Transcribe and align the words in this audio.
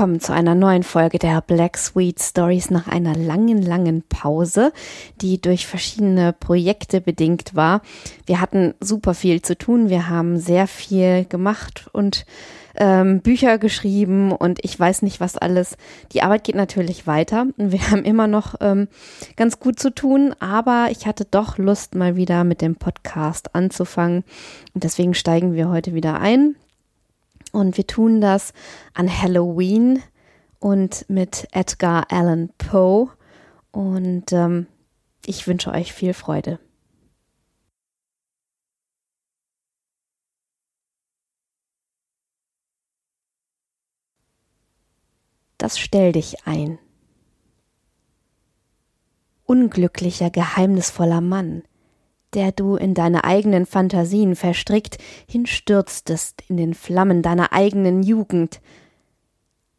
Willkommen 0.00 0.20
zu 0.20 0.32
einer 0.32 0.54
neuen 0.54 0.82
Folge 0.82 1.18
der 1.18 1.42
Black 1.42 1.76
Sweet 1.76 2.22
Stories 2.22 2.70
nach 2.70 2.88
einer 2.88 3.14
langen, 3.14 3.60
langen 3.60 4.02
Pause, 4.08 4.72
die 5.20 5.42
durch 5.42 5.66
verschiedene 5.66 6.32
Projekte 6.32 7.02
bedingt 7.02 7.54
war. 7.54 7.82
Wir 8.24 8.40
hatten 8.40 8.72
super 8.80 9.12
viel 9.12 9.42
zu 9.42 9.58
tun, 9.58 9.90
wir 9.90 10.08
haben 10.08 10.38
sehr 10.38 10.66
viel 10.66 11.26
gemacht 11.26 11.90
und 11.92 12.24
ähm, 12.76 13.20
Bücher 13.20 13.58
geschrieben 13.58 14.32
und 14.32 14.64
ich 14.64 14.80
weiß 14.80 15.02
nicht 15.02 15.20
was 15.20 15.36
alles. 15.36 15.76
Die 16.12 16.22
Arbeit 16.22 16.44
geht 16.44 16.56
natürlich 16.56 17.06
weiter 17.06 17.48
und 17.58 17.70
wir 17.70 17.82
haben 17.90 18.04
immer 18.04 18.26
noch 18.26 18.54
ähm, 18.62 18.88
ganz 19.36 19.60
gut 19.60 19.78
zu 19.78 19.94
tun, 19.94 20.34
aber 20.40 20.88
ich 20.90 21.06
hatte 21.06 21.26
doch 21.30 21.58
Lust, 21.58 21.94
mal 21.94 22.16
wieder 22.16 22.44
mit 22.44 22.62
dem 22.62 22.76
Podcast 22.76 23.54
anzufangen 23.54 24.24
und 24.72 24.82
deswegen 24.82 25.12
steigen 25.12 25.52
wir 25.52 25.68
heute 25.68 25.92
wieder 25.92 26.20
ein. 26.22 26.56
Und 27.52 27.76
wir 27.76 27.86
tun 27.86 28.20
das 28.20 28.52
an 28.94 29.08
Halloween 29.10 30.02
und 30.58 31.08
mit 31.08 31.48
Edgar 31.52 32.06
Allan 32.10 32.50
Poe. 32.58 33.10
Und 33.72 34.32
ähm, 34.32 34.66
ich 35.26 35.46
wünsche 35.46 35.70
euch 35.72 35.92
viel 35.92 36.14
Freude. 36.14 36.58
Das 45.60 45.78
stell 45.78 46.12
dich 46.12 46.46
ein. 46.46 46.78
Unglücklicher, 49.44 50.30
geheimnisvoller 50.30 51.20
Mann, 51.20 51.64
der 52.34 52.52
du 52.52 52.76
in 52.76 52.94
deine 52.94 53.24
eigenen 53.24 53.66
Fantasien 53.66 54.36
verstrickt 54.36 54.98
hinstürztest 55.26 56.42
in 56.48 56.56
den 56.56 56.74
Flammen 56.74 57.22
deiner 57.22 57.52
eigenen 57.52 58.02
Jugend. 58.02 58.60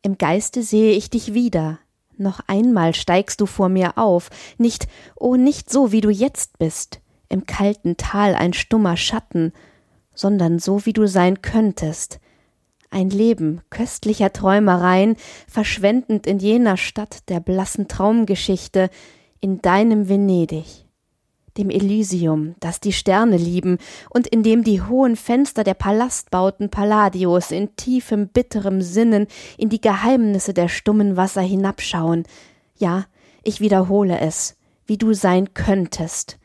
Im 0.01 0.17
Geiste 0.17 0.63
sehe 0.63 0.93
ich 0.93 1.09
dich 1.09 1.33
wieder. 1.33 1.79
Noch 2.17 2.41
einmal 2.47 2.93
steigst 2.93 3.41
du 3.41 3.45
vor 3.45 3.69
mir 3.69 3.97
auf, 3.97 4.29
nicht, 4.57 4.87
oh, 5.15 5.35
nicht 5.35 5.69
so, 5.69 5.91
wie 5.91 6.01
du 6.01 6.09
jetzt 6.09 6.59
bist, 6.59 6.99
im 7.29 7.45
kalten 7.45 7.97
Tal 7.97 8.35
ein 8.35 8.53
stummer 8.53 8.97
Schatten, 8.97 9.53
sondern 10.13 10.59
so, 10.59 10.85
wie 10.85 10.93
du 10.93 11.07
sein 11.07 11.41
könntest, 11.41 12.19
ein 12.89 13.09
Leben 13.09 13.61
köstlicher 13.69 14.33
Träumereien, 14.33 15.15
verschwendend 15.47 16.27
in 16.27 16.39
jener 16.39 16.77
Stadt 16.77 17.29
der 17.29 17.39
blassen 17.39 17.87
Traumgeschichte, 17.87 18.89
in 19.39 19.61
deinem 19.61 20.09
Venedig 20.09 20.85
dem 21.61 21.69
Elysium, 21.69 22.55
das 22.59 22.79
die 22.79 22.91
Sterne 22.91 23.37
lieben 23.37 23.77
und 24.09 24.27
in 24.27 24.43
dem 24.43 24.63
die 24.63 24.81
hohen 24.81 25.15
Fenster 25.15 25.63
der 25.63 25.75
Palastbauten 25.75 26.69
Palladios 26.69 27.51
in 27.51 27.75
tiefem, 27.75 28.27
bitterem 28.27 28.81
Sinnen 28.81 29.27
in 29.57 29.69
die 29.69 29.81
Geheimnisse 29.81 30.53
der 30.53 30.67
stummen 30.67 31.15
Wasser 31.17 31.41
hinabschauen. 31.41 32.23
Ja, 32.77 33.05
ich 33.43 33.61
wiederhole 33.61 34.19
es, 34.19 34.57
wie 34.85 34.97
du 34.97 35.13
sein 35.13 35.53
könntest. 35.53 36.37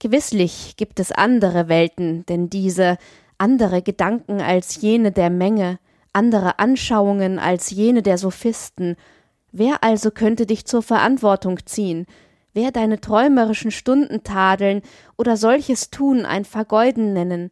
Gewisslich 0.00 0.74
gibt 0.76 0.98
es 0.98 1.12
andere 1.12 1.68
Welten, 1.68 2.24
denn 2.26 2.50
diese, 2.50 2.96
andere 3.38 3.82
Gedanken 3.82 4.40
als 4.40 4.80
jene 4.80 5.12
der 5.12 5.30
Menge, 5.30 5.78
andere 6.12 6.58
Anschauungen 6.58 7.38
als 7.38 7.70
jene 7.70 8.02
der 8.02 8.18
Sophisten. 8.18 8.96
Wer 9.52 9.82
also 9.84 10.10
könnte 10.10 10.46
dich 10.46 10.64
zur 10.64 10.82
Verantwortung 10.82 11.58
ziehen, 11.66 12.06
wer 12.52 12.72
deine 12.72 13.00
träumerischen 13.00 13.70
Stunden 13.70 14.22
tadeln 14.22 14.82
oder 15.16 15.36
solches 15.36 15.90
Tun 15.90 16.24
ein 16.24 16.44
Vergeuden 16.44 17.12
nennen, 17.12 17.50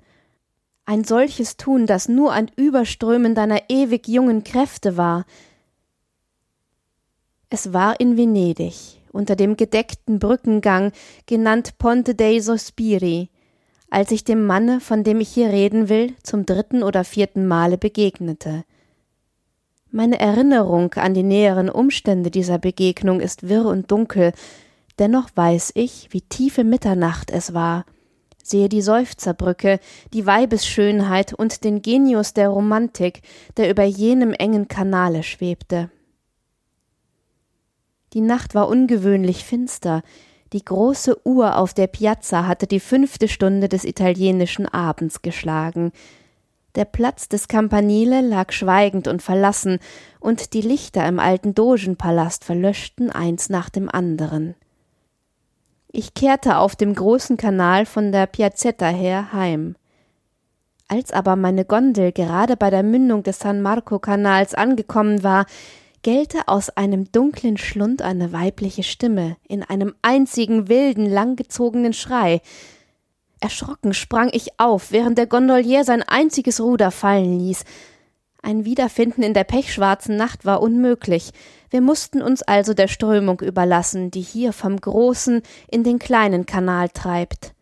ein 0.84 1.04
solches 1.04 1.56
Tun, 1.56 1.86
das 1.86 2.09
nur 2.09 2.32
ein 2.32 2.50
Überströmen 2.56 3.34
deiner 3.34 3.60
ewig 3.69 4.09
jungen 4.09 4.42
Kräfte 4.42 4.97
war. 4.97 5.26
Es 7.50 7.72
war 7.72 8.00
in 8.00 8.16
Venedig, 8.16 9.03
unter 9.12 9.36
dem 9.36 9.56
gedeckten 9.56 10.19
Brückengang, 10.19 10.92
genannt 11.26 11.76
Ponte 11.78 12.15
dei 12.15 12.41
Sospiri, 12.41 13.28
als 13.91 14.10
ich 14.10 14.25
dem 14.25 14.47
Manne, 14.47 14.80
von 14.80 15.04
dem 15.04 15.20
ich 15.20 15.28
hier 15.28 15.48
reden 15.50 15.88
will, 15.88 16.15
zum 16.22 16.47
dritten 16.47 16.82
oder 16.82 17.04
vierten 17.04 17.47
Male 17.47 17.78
begegnete. 17.78 18.65
Meine 19.91 20.20
Erinnerung 20.20 20.92
an 20.94 21.15
die 21.15 21.22
näheren 21.22 21.70
Umstände 21.70 22.30
dieser 22.30 22.59
Begegnung 22.59 23.20
ist 23.20 23.48
wirr 23.48 23.66
und 23.66 23.91
dunkel, 23.91 24.32
Dennoch 24.98 25.28
weiß 25.34 25.72
ich, 25.75 26.09
wie 26.10 26.22
tiefe 26.22 26.64
Mitternacht 26.64 27.31
es 27.31 27.54
war, 27.54 27.84
sehe 28.42 28.69
die 28.69 28.82
Seufzerbrücke, 28.82 29.78
die 30.12 30.26
Weibesschönheit 30.26 31.32
und 31.32 31.64
den 31.64 31.82
Genius 31.82 32.34
der 32.34 32.48
Romantik, 32.48 33.22
der 33.56 33.70
über 33.70 33.84
jenem 33.84 34.32
engen 34.32 34.69
Kanale 34.69 35.22
schwebte. 35.22 35.91
Die 38.14 38.22
Nacht 38.22 38.54
war 38.54 38.69
ungewöhnlich 38.69 39.44
finster, 39.44 40.03
die 40.54 40.64
große 40.64 41.26
Uhr 41.26 41.59
auf 41.59 41.75
der 41.75 41.88
Piazza 41.88 42.47
hatte 42.47 42.66
die 42.66 42.80
fünfte 42.80 43.28
Stunde 43.28 43.69
des 43.69 43.84
italienischen 43.84 44.66
Abends 44.66 45.20
geschlagen. 45.20 45.92
Der 46.75 46.86
Platz 46.86 47.28
des 47.28 47.48
Campanile 47.48 48.22
lag 48.22 48.53
schweigend 48.53 49.09
und 49.09 49.20
verlassen, 49.20 49.78
und 50.20 50.54
die 50.54 50.62
Lichter 50.62 51.06
im 51.06 51.19
alten 51.19 51.54
Dogenpalast 51.54 52.44
verlöschten 52.44 53.10
eins 53.10 53.50
nach 53.50 53.69
dem 53.69 53.91
anderen. 53.91 54.54
Ich 55.91 56.12
kehrte 56.12 56.59
auf 56.59 56.76
dem 56.76 56.94
großen 56.94 57.37
Kanal 57.37 57.87
von 57.87 58.12
der 58.12 58.26
Piazzetta 58.26 58.88
her 58.88 59.32
heim. 59.32 59.75
Als 60.87 61.12
aber 61.12 61.37
meine 61.37 61.65
Gondel 61.65 62.12
gerade 62.12 62.56
bei 62.56 62.71
der 62.71 62.82
Mündung 62.82 63.22
des 63.22 63.38
San 63.41 63.62
Marco 63.62 63.98
Kanals 63.98 64.54
angekommen 64.54 65.22
war, 65.22 65.47
gellte 66.03 66.47
aus 66.47 66.71
einem 66.71 67.10
dunklen 67.10 67.56
Schlund 67.56 68.03
eine 68.03 68.32
weibliche 68.32 68.82
Stimme 68.82 69.37
in 69.48 69.62
einem 69.62 69.94
einzigen 70.03 70.69
wilden, 70.69 71.06
langgezogenen 71.06 71.93
Schrei. 71.93 72.41
Erschrocken 73.41 73.94
sprang 73.94 74.31
ich 74.32 74.59
auf, 74.59 74.93
während 74.93 75.19
der 75.19 75.27
Gondolier 75.27 75.84
sein 75.84 76.03
einziges 76.03 76.60
Ruder 76.60 76.91
fallen 76.91 77.38
ließ. 77.38 77.65
Ein 78.43 78.65
Wiederfinden 78.65 79.22
in 79.22 79.34
der 79.34 79.44
pechschwarzen 79.44 80.16
Nacht 80.16 80.44
war 80.44 80.62
unmöglich. 80.62 81.32
Wir 81.71 81.81
mussten 81.81 82.23
uns 82.23 82.43
also 82.43 82.75
der 82.75 82.89
Strömung 82.89 83.41
überlassen, 83.41 84.10
die 84.10 84.21
hier 84.22 84.53
vom 84.53 84.77
großen 84.77 85.42
in 85.71 85.84
den 85.84 85.98
kleinen 85.98 86.47
Kanal 86.47 86.89
treibt. 86.89 87.54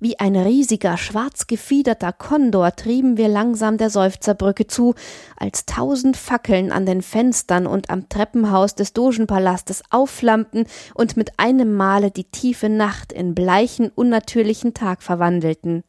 Wie 0.00 0.18
ein 0.18 0.36
riesiger, 0.36 0.98
schwarz 0.98 1.46
gefiederter 1.46 2.12
Kondor 2.12 2.76
trieben 2.76 3.16
wir 3.16 3.28
langsam 3.28 3.78
der 3.78 3.90
Seufzerbrücke 3.90 4.66
zu, 4.66 4.94
als 5.36 5.64
tausend 5.64 6.16
Fackeln 6.16 6.72
an 6.72 6.84
den 6.84 7.00
Fenstern 7.00 7.66
und 7.66 7.88
am 7.90 8.08
Treppenhaus 8.08 8.74
des 8.74 8.92
Dogenpalastes 8.92 9.82
aufflammten 9.90 10.66
und 10.94 11.16
mit 11.16 11.38
einem 11.38 11.74
Male 11.74 12.10
die 12.10 12.24
tiefe 12.24 12.68
Nacht 12.68 13.12
in 13.12 13.34
bleichen, 13.34 13.90
unnatürlichen 13.94 14.74
Tag 14.74 15.02
verwandelten. 15.02 15.84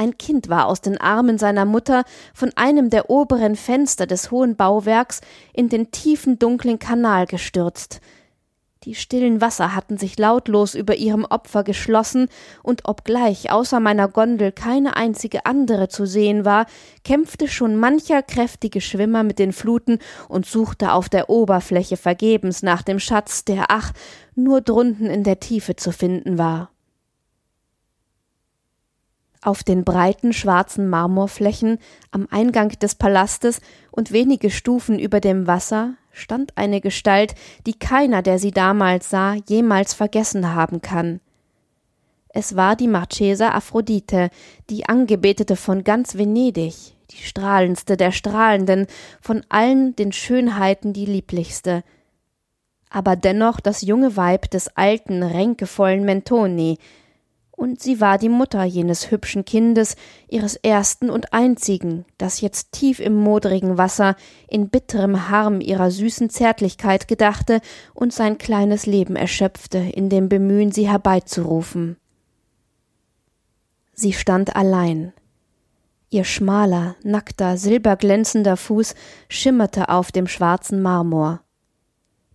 Ein 0.00 0.16
Kind 0.16 0.48
war 0.48 0.66
aus 0.66 0.80
den 0.80 0.98
Armen 0.98 1.36
seiner 1.36 1.66
Mutter 1.66 2.04
von 2.32 2.52
einem 2.56 2.88
der 2.88 3.10
oberen 3.10 3.54
Fenster 3.54 4.06
des 4.06 4.30
hohen 4.30 4.56
Bauwerks 4.56 5.20
in 5.52 5.68
den 5.68 5.90
tiefen 5.90 6.38
dunklen 6.38 6.78
Kanal 6.78 7.26
gestürzt. 7.26 8.00
Die 8.84 8.94
stillen 8.94 9.42
Wasser 9.42 9.74
hatten 9.74 9.98
sich 9.98 10.18
lautlos 10.18 10.74
über 10.74 10.96
ihrem 10.96 11.26
Opfer 11.26 11.64
geschlossen, 11.64 12.28
und 12.62 12.88
obgleich 12.88 13.52
außer 13.52 13.78
meiner 13.78 14.08
Gondel 14.08 14.52
keine 14.52 14.96
einzige 14.96 15.44
andere 15.44 15.90
zu 15.90 16.06
sehen 16.06 16.46
war, 16.46 16.64
kämpfte 17.04 17.46
schon 17.46 17.76
mancher 17.76 18.22
kräftige 18.22 18.80
Schwimmer 18.80 19.22
mit 19.22 19.38
den 19.38 19.52
Fluten 19.52 19.98
und 20.30 20.46
suchte 20.46 20.94
auf 20.94 21.10
der 21.10 21.28
Oberfläche 21.28 21.98
vergebens 21.98 22.62
nach 22.62 22.80
dem 22.80 23.00
Schatz, 23.00 23.44
der 23.44 23.66
ach 23.68 23.92
nur 24.34 24.62
drunten 24.62 25.08
in 25.08 25.24
der 25.24 25.40
Tiefe 25.40 25.76
zu 25.76 25.92
finden 25.92 26.38
war. 26.38 26.69
Auf 29.42 29.62
den 29.64 29.84
breiten 29.84 30.32
schwarzen 30.32 30.88
Marmorflächen 30.90 31.78
am 32.10 32.28
Eingang 32.30 32.68
des 32.78 32.94
Palastes 32.94 33.60
und 33.90 34.12
wenige 34.12 34.50
Stufen 34.50 34.98
über 34.98 35.20
dem 35.20 35.46
Wasser 35.46 35.94
stand 36.12 36.56
eine 36.56 36.80
Gestalt, 36.80 37.34
die 37.66 37.78
keiner, 37.78 38.20
der 38.20 38.38
sie 38.38 38.50
damals 38.50 39.08
sah, 39.08 39.34
jemals 39.48 39.94
vergessen 39.94 40.54
haben 40.54 40.82
kann. 40.82 41.20
Es 42.28 42.54
war 42.54 42.76
die 42.76 42.88
Marchesa 42.88 43.50
Aphrodite, 43.50 44.30
die 44.68 44.88
Angebetete 44.88 45.56
von 45.56 45.84
ganz 45.84 46.16
Venedig, 46.16 46.74
die 47.10 47.22
strahlendste 47.22 47.96
der 47.96 48.12
Strahlenden, 48.12 48.86
von 49.20 49.42
allen 49.48 49.96
den 49.96 50.12
Schönheiten 50.12 50.92
die 50.92 51.06
lieblichste, 51.06 51.82
aber 52.90 53.16
dennoch 53.16 53.60
das 53.60 53.82
junge 53.82 54.16
Weib 54.16 54.50
des 54.50 54.76
alten, 54.76 55.22
ränkevollen 55.22 56.04
Mentoni, 56.04 56.78
und 57.60 57.82
sie 57.82 58.00
war 58.00 58.16
die 58.16 58.30
Mutter 58.30 58.64
jenes 58.64 59.10
hübschen 59.10 59.44
Kindes, 59.44 59.94
ihres 60.28 60.56
ersten 60.56 61.10
und 61.10 61.34
einzigen, 61.34 62.06
das 62.16 62.40
jetzt 62.40 62.72
tief 62.72 63.00
im 63.00 63.14
modrigen 63.14 63.76
Wasser 63.76 64.16
in 64.48 64.70
bitterem 64.70 65.28
Harm 65.28 65.60
ihrer 65.60 65.90
süßen 65.90 66.30
Zärtlichkeit 66.30 67.06
gedachte 67.06 67.60
und 67.92 68.14
sein 68.14 68.38
kleines 68.38 68.86
Leben 68.86 69.14
erschöpfte 69.14 69.76
in 69.76 70.08
dem 70.08 70.30
Bemühen, 70.30 70.72
sie 70.72 70.88
herbeizurufen. 70.88 71.98
Sie 73.92 74.14
stand 74.14 74.56
allein. 74.56 75.12
Ihr 76.08 76.24
schmaler, 76.24 76.96
nackter, 77.04 77.58
silberglänzender 77.58 78.56
Fuß 78.56 78.94
schimmerte 79.28 79.90
auf 79.90 80.12
dem 80.12 80.28
schwarzen 80.28 80.80
Marmor. 80.80 81.42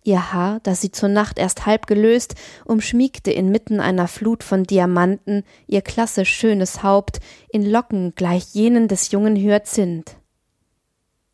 Ihr 0.06 0.32
Haar, 0.32 0.60
das 0.62 0.80
sie 0.80 0.92
zur 0.92 1.08
Nacht 1.08 1.36
erst 1.36 1.66
halb 1.66 1.88
gelöst, 1.88 2.36
umschmiegte 2.64 3.32
inmitten 3.32 3.80
einer 3.80 4.06
Flut 4.06 4.44
von 4.44 4.62
Diamanten 4.62 5.42
ihr 5.66 5.82
klassisch 5.82 6.32
schönes 6.32 6.84
Haupt 6.84 7.18
in 7.48 7.68
Locken 7.68 8.14
gleich 8.14 8.54
jenen 8.54 8.86
des 8.86 9.10
jungen 9.10 9.34
Hyazinth. 9.34 10.14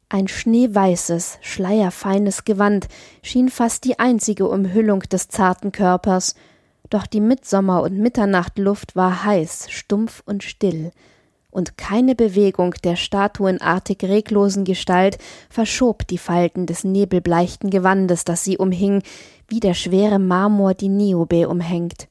Ein 0.09 0.27
schneeweißes, 0.27 1.39
schleierfeines 1.43 2.45
Gewand 2.45 2.89
schien 3.23 3.51
fast 3.51 3.85
die 3.85 3.99
einzige 3.99 4.49
Umhüllung 4.49 5.01
des 5.01 5.29
zarten 5.29 5.71
Körpers, 5.71 6.35
doch 6.89 7.07
die 7.07 7.21
Mitsommer- 7.21 7.83
und 7.83 7.99
Mitternachtluft 7.99 8.97
war 8.97 9.23
heiß, 9.25 9.67
stumpf 9.71 10.23
und 10.25 10.43
still, 10.45 10.93
und 11.53 11.77
keine 11.77 12.17
Bewegung 12.17 12.75
der 12.83 12.97
statuenartig 12.97 14.03
reglosen 14.03 14.65
Gestalt 14.65 15.19
verschob 15.51 16.07
die 16.09 16.19
Falten 16.19 16.67
des 16.67 16.83
nebelbleichten 16.83 17.71
Gewandes, 17.71 18.25
das 18.25 18.43
sie 18.43 18.57
umhing, 18.59 19.03
wie 19.47 19.61
der 19.61 19.75
schwere 19.75 20.19
Marmor 20.19 20.75
die 20.75 20.89
Niobe 20.89 21.49
umhängt. 21.49 22.09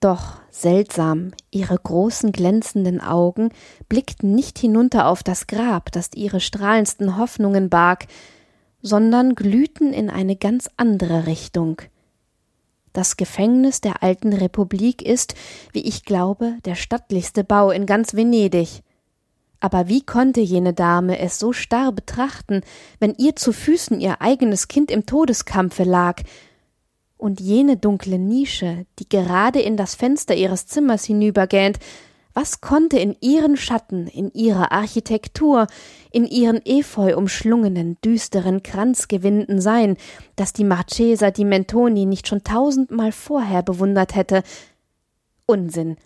Doch 0.00 0.36
seltsam, 0.50 1.32
ihre 1.50 1.76
großen 1.76 2.32
glänzenden 2.32 3.00
Augen 3.00 3.50
blickten 3.88 4.34
nicht 4.34 4.58
hinunter 4.58 5.06
auf 5.06 5.22
das 5.22 5.46
Grab, 5.46 5.92
das 5.92 6.10
ihre 6.14 6.40
strahlendsten 6.40 7.18
Hoffnungen 7.18 7.68
barg, 7.68 8.06
sondern 8.80 9.34
glühten 9.34 9.92
in 9.92 10.08
eine 10.08 10.34
ganz 10.34 10.70
andere 10.76 11.26
Richtung– 11.26 11.82
das 12.98 13.16
Gefängnis 13.16 13.80
der 13.80 14.02
alten 14.02 14.32
Republik 14.32 15.02
ist, 15.02 15.34
wie 15.72 15.82
ich 15.82 16.04
glaube, 16.04 16.56
der 16.64 16.74
stattlichste 16.74 17.44
Bau 17.44 17.70
in 17.70 17.86
ganz 17.86 18.14
Venedig. 18.14 18.82
Aber 19.60 19.88
wie 19.88 20.02
konnte 20.02 20.40
jene 20.40 20.74
Dame 20.74 21.18
es 21.18 21.38
so 21.38 21.52
starr 21.52 21.92
betrachten, 21.92 22.62
wenn 22.98 23.14
ihr 23.14 23.36
zu 23.36 23.52
Füßen 23.52 24.00
ihr 24.00 24.20
eigenes 24.20 24.68
Kind 24.68 24.90
im 24.90 25.06
Todeskampfe 25.06 25.84
lag, 25.84 26.22
und 27.18 27.40
jene 27.40 27.76
dunkle 27.76 28.18
Nische, 28.18 28.86
die 29.00 29.08
gerade 29.08 29.60
in 29.60 29.76
das 29.76 29.96
Fenster 29.96 30.36
ihres 30.36 30.66
Zimmers 30.66 31.04
hinübergähnt, 31.04 31.78
was 32.38 32.60
konnte 32.60 33.00
in 33.00 33.16
ihren 33.20 33.56
Schatten, 33.56 34.06
in 34.06 34.30
ihrer 34.32 34.70
Architektur, 34.70 35.66
in 36.12 36.24
ihren 36.24 36.64
efeu 36.64 37.16
umschlungenen, 37.16 37.96
düsteren 38.04 38.62
Kranzgewinden 38.62 39.60
sein, 39.60 39.96
dass 40.36 40.52
die 40.52 40.62
Marchesa 40.62 41.32
di 41.32 41.44
Mentoni 41.44 42.06
nicht 42.06 42.28
schon 42.28 42.44
tausendmal 42.44 43.10
vorher 43.10 43.64
bewundert 43.64 44.14
hätte? 44.14 44.44
Unsinn. 45.46 45.96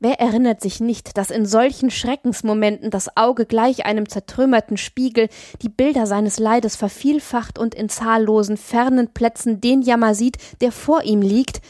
Wer 0.00 0.18
erinnert 0.18 0.60
sich 0.60 0.80
nicht, 0.80 1.16
dass 1.16 1.30
in 1.30 1.46
solchen 1.46 1.92
Schreckensmomenten 1.92 2.90
das 2.90 3.16
Auge 3.16 3.46
gleich 3.46 3.86
einem 3.86 4.08
zertrümmerten 4.08 4.78
Spiegel 4.78 5.28
die 5.62 5.68
Bilder 5.68 6.06
seines 6.06 6.40
Leides 6.40 6.74
vervielfacht 6.74 7.56
und 7.56 7.76
in 7.76 7.88
zahllosen 7.88 8.56
fernen 8.56 9.14
Plätzen 9.14 9.60
den 9.60 9.82
Jammer 9.82 10.16
sieht, 10.16 10.38
der 10.60 10.72
vor 10.72 11.04
ihm 11.04 11.22
liegt, 11.22 11.60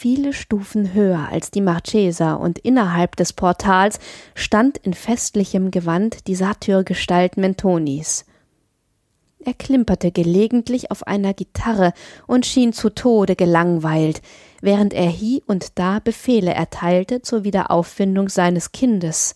viele 0.00 0.32
Stufen 0.32 0.94
höher 0.94 1.28
als 1.30 1.50
die 1.50 1.60
Marchesa 1.60 2.32
und 2.32 2.58
innerhalb 2.58 3.16
des 3.16 3.34
Portals 3.34 3.98
stand 4.34 4.78
in 4.78 4.94
festlichem 4.94 5.70
Gewand 5.70 6.26
die 6.26 6.34
Satyrgestalt 6.34 7.36
Mentonis. 7.36 8.24
Er 9.44 9.52
klimperte 9.52 10.10
gelegentlich 10.10 10.90
auf 10.90 11.06
einer 11.06 11.34
Gitarre 11.34 11.92
und 12.26 12.46
schien 12.46 12.72
zu 12.72 12.88
Tode 12.88 13.36
gelangweilt, 13.36 14.22
während 14.62 14.94
er 14.94 15.10
hie 15.10 15.42
und 15.46 15.78
da 15.78 15.98
Befehle 15.98 16.54
erteilte 16.54 17.20
zur 17.20 17.44
Wiederauffindung 17.44 18.30
seines 18.30 18.72
Kindes. 18.72 19.34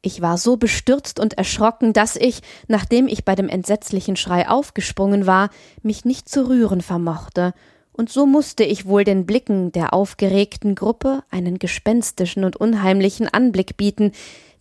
Ich 0.00 0.22
war 0.22 0.38
so 0.38 0.56
bestürzt 0.56 1.20
und 1.20 1.34
erschrocken, 1.34 1.92
dass 1.92 2.16
ich, 2.16 2.40
nachdem 2.68 3.08
ich 3.08 3.26
bei 3.26 3.34
dem 3.34 3.50
entsetzlichen 3.50 4.16
Schrei 4.16 4.48
aufgesprungen 4.48 5.26
war, 5.26 5.50
mich 5.82 6.06
nicht 6.06 6.26
zu 6.26 6.48
rühren 6.48 6.80
vermochte 6.80 7.52
und 7.96 8.10
so 8.10 8.26
musste 8.26 8.64
ich 8.64 8.86
wohl 8.86 9.04
den 9.04 9.24
Blicken 9.24 9.70
der 9.70 9.94
aufgeregten 9.94 10.74
Gruppe 10.74 11.22
einen 11.30 11.60
gespenstischen 11.60 12.44
und 12.44 12.56
unheimlichen 12.56 13.28
Anblick 13.28 13.76
bieten, 13.76 14.10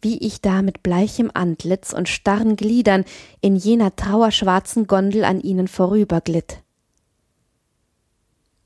wie 0.02 0.20
ich 0.20 0.42
da 0.42 0.62
mit 0.62 0.84
bleichem 0.84 1.32
Antlitz 1.34 1.94
und 1.94 2.08
starren 2.08 2.56
Gliedern 2.56 3.06
in 3.42 3.56
jener 3.56 3.96
trauerschwarzen 3.96 4.86
Gondel 4.86 5.24
an 5.24 5.42
ihnen 5.42 5.68
vorüberglitt. 5.68 6.62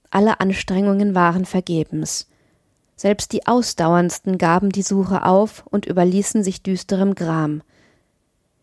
Alle 0.09 0.41
Anstrengungen 0.41 1.15
waren 1.15 1.45
vergebens. 1.45 2.27
Selbst 2.97 3.31
die 3.31 3.47
ausdauerndsten 3.47 4.37
gaben 4.37 4.71
die 4.71 4.81
Suche 4.81 5.23
auf 5.23 5.63
und 5.69 5.85
überließen 5.85 6.43
sich 6.43 6.61
düsterem 6.61 7.15
Gram. 7.15 7.61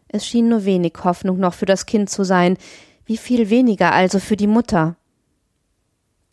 Es 0.09 0.27
schien 0.27 0.49
nur 0.49 0.67
wenig 0.67 0.93
Hoffnung 1.03 1.39
noch 1.39 1.55
für 1.55 1.67
das 1.67 1.87
Kind 1.87 2.11
zu 2.11 2.25
sein, 2.25 2.59
wie 3.07 3.17
viel 3.17 3.49
weniger 3.49 3.93
also 3.93 4.19
für 4.19 4.37
die 4.37 4.47
Mutter 4.47 4.97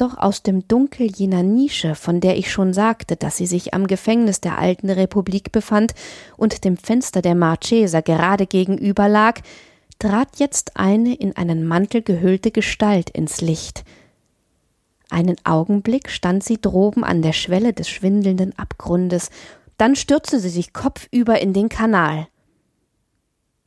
doch 0.01 0.17
aus 0.17 0.41
dem 0.41 0.67
Dunkel 0.67 1.11
jener 1.11 1.43
Nische, 1.43 1.93
von 1.93 2.19
der 2.21 2.37
ich 2.37 2.51
schon 2.51 2.73
sagte, 2.73 3.15
dass 3.15 3.37
sie 3.37 3.45
sich 3.45 3.73
am 3.75 3.85
Gefängnis 3.85 4.41
der 4.41 4.57
alten 4.57 4.89
Republik 4.89 5.51
befand 5.51 5.93
und 6.37 6.63
dem 6.65 6.75
Fenster 6.75 7.21
der 7.21 7.35
Marchesa 7.35 8.01
gerade 8.01 8.47
gegenüber 8.47 9.07
lag, 9.07 9.41
trat 9.99 10.39
jetzt 10.39 10.77
eine 10.77 11.13
in 11.13 11.35
einen 11.37 11.67
Mantel 11.67 12.01
gehüllte 12.01 12.49
Gestalt 12.49 13.11
ins 13.11 13.41
Licht. 13.41 13.83
Einen 15.11 15.35
Augenblick 15.43 16.09
stand 16.09 16.43
sie 16.43 16.59
droben 16.59 17.03
an 17.03 17.21
der 17.21 17.33
Schwelle 17.33 17.73
des 17.73 17.87
schwindelnden 17.87 18.57
Abgrundes, 18.57 19.29
dann 19.77 19.95
stürzte 19.95 20.39
sie 20.39 20.49
sich 20.49 20.73
kopfüber 20.73 21.39
in 21.39 21.53
den 21.53 21.69
Kanal. 21.69 22.27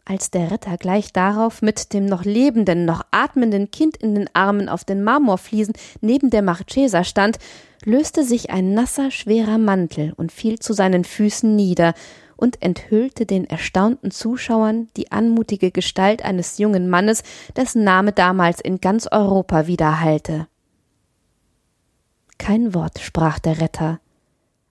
Als 0.07 0.31
der 0.31 0.51
Ritter 0.51 0.77
gleich 0.77 1.13
darauf 1.15 1.63
mit 1.63 1.95
dem 1.95 2.05
noch 2.05 2.25
lebenden, 2.25 2.85
noch 2.85 3.07
atmenden 3.11 3.71
Kind 3.71 3.97
in 3.97 4.15
den 4.15 4.29
Armen 4.35 4.69
auf 4.69 4.85
den 4.85 5.03
Marmorfliesen 5.03 5.75
neben 6.03 6.29
der 6.29 6.43
Marchesa 6.43 7.05
stand, 7.05 7.39
löste 7.85 8.23
sich 8.23 8.51
ein 8.51 8.75
nasser, 8.75 9.11
schwerer 9.11 9.57
Mantel 9.57 10.13
und 10.17 10.31
fiel 10.31 10.59
zu 10.59 10.75
seinen 10.75 11.05
Füßen 11.05 11.57
nieder 11.57 11.95
und 12.37 12.61
enthüllte 12.61 13.25
den 13.25 13.49
erstaunten 13.49 14.11
Zuschauern 14.11 14.89
die 14.97 15.11
anmutige 15.11 15.71
Gestalt 15.71 16.23
eines 16.23 16.59
jungen 16.59 16.91
Mannes, 16.91 17.23
dessen 17.57 17.85
Name 17.85 18.13
damals 18.13 18.61
in 18.61 18.81
ganz 18.81 19.07
Europa 19.11 19.67
widerhallte. 19.67 20.49
Kein 22.37 22.75
Wort 22.75 22.99
sprach 22.99 23.39
der 23.39 23.61
Retter. 23.61 24.01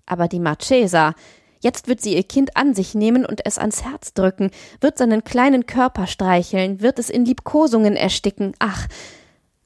Aber 0.06 0.28
die 0.28 0.40
Marchesa, 0.40 1.16
Jetzt 1.64 1.88
wird 1.88 2.02
sie 2.02 2.14
ihr 2.14 2.24
Kind 2.24 2.58
an 2.58 2.76
sich 2.76 2.94
nehmen 2.94 3.26
und 3.26 3.46
es 3.46 3.58
ans 3.58 3.86
Herz 3.86 4.14
drücken, 4.14 4.52
wird 4.82 4.98
seinen 4.98 5.24
kleinen 5.24 5.66
Körper 5.66 6.08
streicheln, 6.08 6.82
wird 6.82 7.00
es 7.00 7.10
in 7.10 7.24
Liebkosungen 7.24 7.96
ersticken. 7.96 8.54
Ach, 8.60 8.88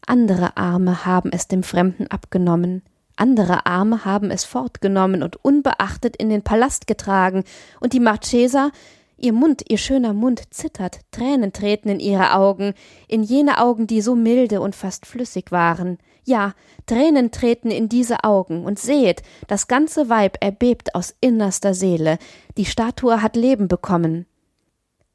andere 0.05 0.57
Arme 0.57 1.07
haben 1.07 1.31
es 1.33 1.47
dem 1.47 1.63
Fremden 1.63 2.05
abgenommen. 2.05 2.83
Andere 3.15 3.65
Arme 3.65 4.05
haben 4.05 4.29
es 4.29 4.45
fortgenommen 4.45 5.23
und 5.23 5.43
unbeachtet 5.43 6.15
in 6.17 6.29
den 6.29 6.43
Palast 6.43 6.85
getragen, 6.85 7.43
und 7.79 7.93
die 7.93 7.99
Marchesa, 7.99 8.69
ihr 9.17 9.33
Mund, 9.33 9.63
ihr 9.67 9.79
schöner 9.79 10.13
Mund 10.13 10.53
zittert, 10.53 10.99
Tränen 11.09 11.51
treten 11.51 11.89
in 11.89 11.99
ihre 11.99 12.35
Augen, 12.35 12.75
in 13.07 13.23
jene 13.23 13.59
Augen, 13.59 13.87
die 13.87 14.01
so 14.01 14.13
milde 14.13 14.61
und 14.61 14.75
fast 14.75 15.07
flüssig 15.07 15.51
waren. 15.51 15.97
Ja, 16.27 16.55
Tränen 16.87 17.31
treten 17.31 17.71
in 17.71 17.87
diese 17.87 18.25
Augen, 18.25 18.65
und 18.65 18.77
sehet, 18.77 19.21
das 19.47 19.69
ganze 19.69 20.09
Weib 20.09 20.35
erbebt 20.41 20.93
aus 20.93 21.15
innerster 21.21 21.73
Seele, 21.73 22.19
die 22.57 22.65
Statue 22.65 23.21
hat 23.21 23.37
Leben 23.37 23.69
bekommen. 23.69 24.25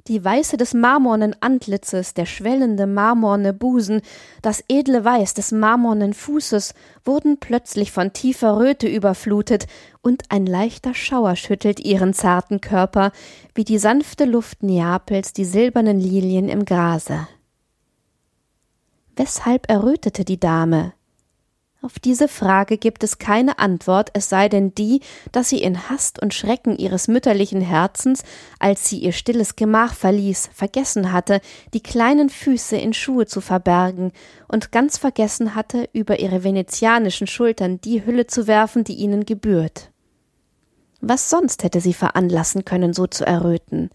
Die 0.09 0.25
Weiße 0.25 0.57
des 0.57 0.73
marmornen 0.73 1.37
Antlitzes, 1.40 2.14
der 2.14 2.25
schwellende 2.25 2.87
marmorne 2.87 3.52
Busen, 3.52 4.00
das 4.40 4.64
edle 4.69 5.04
Weiß 5.04 5.35
des 5.35 5.52
marmornen 5.52 6.14
Fußes 6.14 6.73
wurden 7.04 7.38
plötzlich 7.38 7.92
von 7.92 8.14
tiefer 8.14 8.57
Röte 8.57 8.88
überflutet, 8.88 9.66
und 10.00 10.23
ein 10.31 10.47
leichter 10.47 10.95
Schauer 10.95 11.37
schüttelt 11.37 11.78
ihren 11.78 12.14
zarten 12.14 12.62
Körper, 12.62 13.12
wie 13.54 13.64
die 13.64 13.78
sanfte 13.78 14.25
Luft 14.25 14.62
Neapels 14.62 15.35
die 15.35 15.45
silbernen 15.45 16.00
Lilien 16.00 16.49
im 16.49 16.64
Grase. 16.64 17.28
Weshalb 19.14 19.71
errötete 19.71 20.25
die 20.25 20.40
Dame? 20.40 20.95
Auf 21.85 21.99
diese 21.99 22.29
Frage 22.29 22.79
gibt 22.79 23.03
es 23.03 23.19
keine 23.19 23.59
Antwort, 23.59 24.11
es 24.12 24.29
sei 24.29 24.49
denn 24.49 24.73
die, 24.73 25.01
dass 25.33 25.49
sie 25.49 25.61
in 25.61 25.91
Hast 25.91 26.23
und 26.23 26.33
Schrecken 26.33 26.79
ihres 26.79 27.09
mütterlichen 27.09 27.61
Herzens, 27.61 28.23
als 28.61 28.89
sie 28.89 28.99
ihr 28.99 29.11
stilles 29.11 29.57
Gemach 29.57 29.93
verließ, 29.93 30.51
vergessen 30.55 31.11
hatte, 31.11 31.41
die 31.75 31.83
kleinen 31.83 32.31
Füße 32.31 32.77
in 32.77 32.93
Schuhe 32.93 33.27
zu 33.27 33.41
verbergen 33.41 34.12
und 34.47 34.71
ganz 34.71 34.97
vergessen 34.97 35.57
hatte, 35.57 35.89
über 35.93 36.21
ihre 36.21 36.45
venezianischen 36.45 37.27
Schultern 37.27 37.81
die 37.81 38.07
Hülle 38.07 38.29
zu 38.29 38.47
werfen, 38.47 38.85
die 38.85 38.95
ihnen 38.95 39.27
gebührt. 39.27 39.91
Was 41.01 41.31
sonst 41.31 41.65
hätte 41.65 41.81
sie 41.81 41.95
veranlassen 41.95 42.65
können, 42.65 42.93
so 42.93 43.09
zu 43.09 43.27
erröten? 43.27 43.91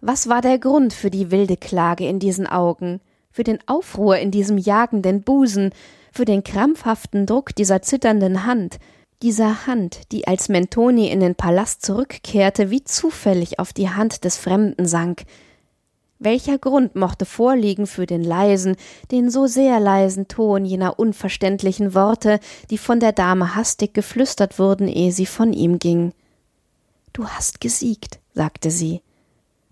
Was 0.00 0.30
war 0.30 0.40
der 0.40 0.58
Grund 0.58 0.94
für 0.94 1.10
die 1.10 1.30
wilde 1.30 1.58
Klage 1.58 2.08
in 2.08 2.20
diesen 2.20 2.46
Augen, 2.46 3.02
für 3.30 3.44
den 3.44 3.58
Aufruhr 3.66 4.16
in 4.16 4.30
diesem 4.30 4.56
jagenden 4.56 5.22
Busen, 5.22 5.72
für 6.12 6.24
den 6.24 6.44
krampfhaften 6.44 7.26
Druck 7.26 7.54
dieser 7.56 7.82
zitternden 7.82 8.46
Hand, 8.46 8.78
Dieser 9.22 9.68
Hand, 9.68 10.10
die 10.10 10.26
als 10.26 10.48
Mentoni 10.48 11.08
in 11.08 11.20
den 11.20 11.36
Palast 11.36 11.86
zurückkehrte, 11.86 12.70
wie 12.70 12.82
zufällig 12.82 13.60
auf 13.60 13.72
die 13.72 13.88
Hand 13.88 14.24
des 14.24 14.36
Fremden 14.36 14.88
sank. 14.88 15.22
Welcher 16.18 16.58
Grund 16.58 16.96
mochte 16.96 17.24
vorliegen 17.24 17.86
für 17.86 18.06
den 18.06 18.24
leisen, 18.24 18.74
den 19.12 19.30
so 19.30 19.46
sehr 19.46 19.78
leisen 19.78 20.26
Ton 20.26 20.64
jener 20.64 20.98
unverständlichen 20.98 21.94
Worte, 21.94 22.40
die 22.70 22.78
von 22.78 22.98
der 22.98 23.12
Dame 23.12 23.54
hastig 23.54 23.94
geflüstert 23.94 24.58
wurden, 24.58 24.88
ehe 24.88 25.12
sie 25.12 25.26
von 25.26 25.52
ihm 25.52 25.78
ging? 25.78 26.12
Du 27.12 27.28
hast 27.28 27.60
gesiegt, 27.60 28.18
sagte 28.34 28.72
sie. 28.72 29.02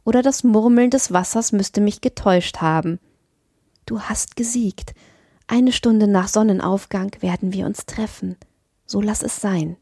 Oder 0.04 0.23
das 0.23 0.44
Murmeln 0.44 0.90
des 0.90 1.12
Wassers 1.12 1.50
müsste 1.50 1.80
mich 1.80 2.00
getäuscht 2.00 2.59
haben. 2.59 3.00
Du 3.85 4.00
hast 4.00 4.37
gesiegt. 4.37 4.94
Eine 5.52 5.73
Stunde 5.73 6.07
nach 6.07 6.28
Sonnenaufgang 6.28 7.11
werden 7.19 7.52
wir 7.52 7.66
uns 7.66 7.85
treffen. 7.85 8.37
So 8.87 9.00
lass 9.00 9.21
es 9.21 9.40
sein. 9.40 9.76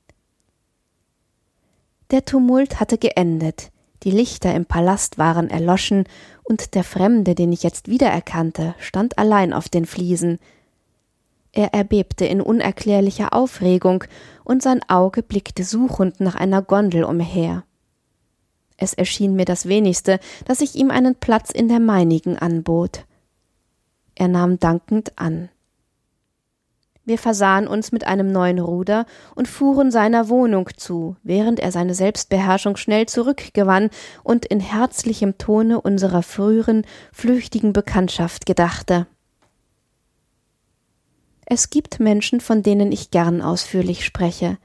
Der 2.10 2.24
Tumult 2.24 2.80
hatte 2.80 2.96
geendet, 2.96 3.70
die 4.02 4.10
Lichter 4.10 4.54
im 4.54 4.64
Palast 4.64 5.18
waren 5.18 5.50
erloschen, 5.50 6.04
und 6.42 6.74
der 6.74 6.84
Fremde, 6.84 7.34
den 7.34 7.52
ich 7.52 7.62
jetzt 7.62 7.86
wiedererkannte, 7.86 8.76
stand 8.78 9.18
allein 9.18 9.52
auf 9.52 9.68
den 9.68 9.84
Fliesen. 9.84 10.38
Er 11.52 11.74
erbebte 11.74 12.24
in 12.24 12.40
unerklärlicher 12.40 13.34
Aufregung, 13.34 14.04
und 14.44 14.62
sein 14.62 14.80
Auge 14.88 15.22
blickte 15.22 15.64
suchend 15.64 16.18
nach 16.18 16.34
einer 16.34 16.62
Gondel 16.62 17.04
umher. 17.04 17.62
Es 18.78 18.94
erschien 18.94 19.34
mir 19.34 19.44
das 19.44 19.68
wenigste, 19.68 20.18
dass 20.46 20.62
ich 20.62 20.76
ihm 20.76 20.90
einen 20.90 21.14
Platz 21.14 21.50
in 21.50 21.68
der 21.68 21.80
meinigen 21.80 22.38
anbot. 22.38 23.04
Er 24.14 24.28
nahm 24.28 24.58
dankend 24.58 25.12
an. 25.18 25.50
Wir 27.08 27.16
versahen 27.16 27.66
uns 27.66 27.90
mit 27.90 28.06
einem 28.06 28.30
neuen 28.30 28.58
Ruder 28.58 29.06
und 29.34 29.48
fuhren 29.48 29.90
seiner 29.90 30.28
Wohnung 30.28 30.68
zu, 30.76 31.16
während 31.22 31.58
er 31.58 31.72
seine 31.72 31.94
Selbstbeherrschung 31.94 32.76
schnell 32.76 33.06
zurückgewann 33.06 33.88
und 34.22 34.44
in 34.44 34.60
herzlichem 34.60 35.38
Tone 35.38 35.80
unserer 35.80 36.22
früheren, 36.22 36.84
flüchtigen 37.10 37.72
Bekanntschaft 37.72 38.44
gedachte. 38.44 39.06
Es 41.46 41.70
gibt 41.70 41.98
Menschen, 41.98 42.42
von 42.42 42.62
denen 42.62 42.92
ich 42.92 43.10
gern 43.10 43.40
ausführlich 43.40 44.04
spreche. 44.04 44.58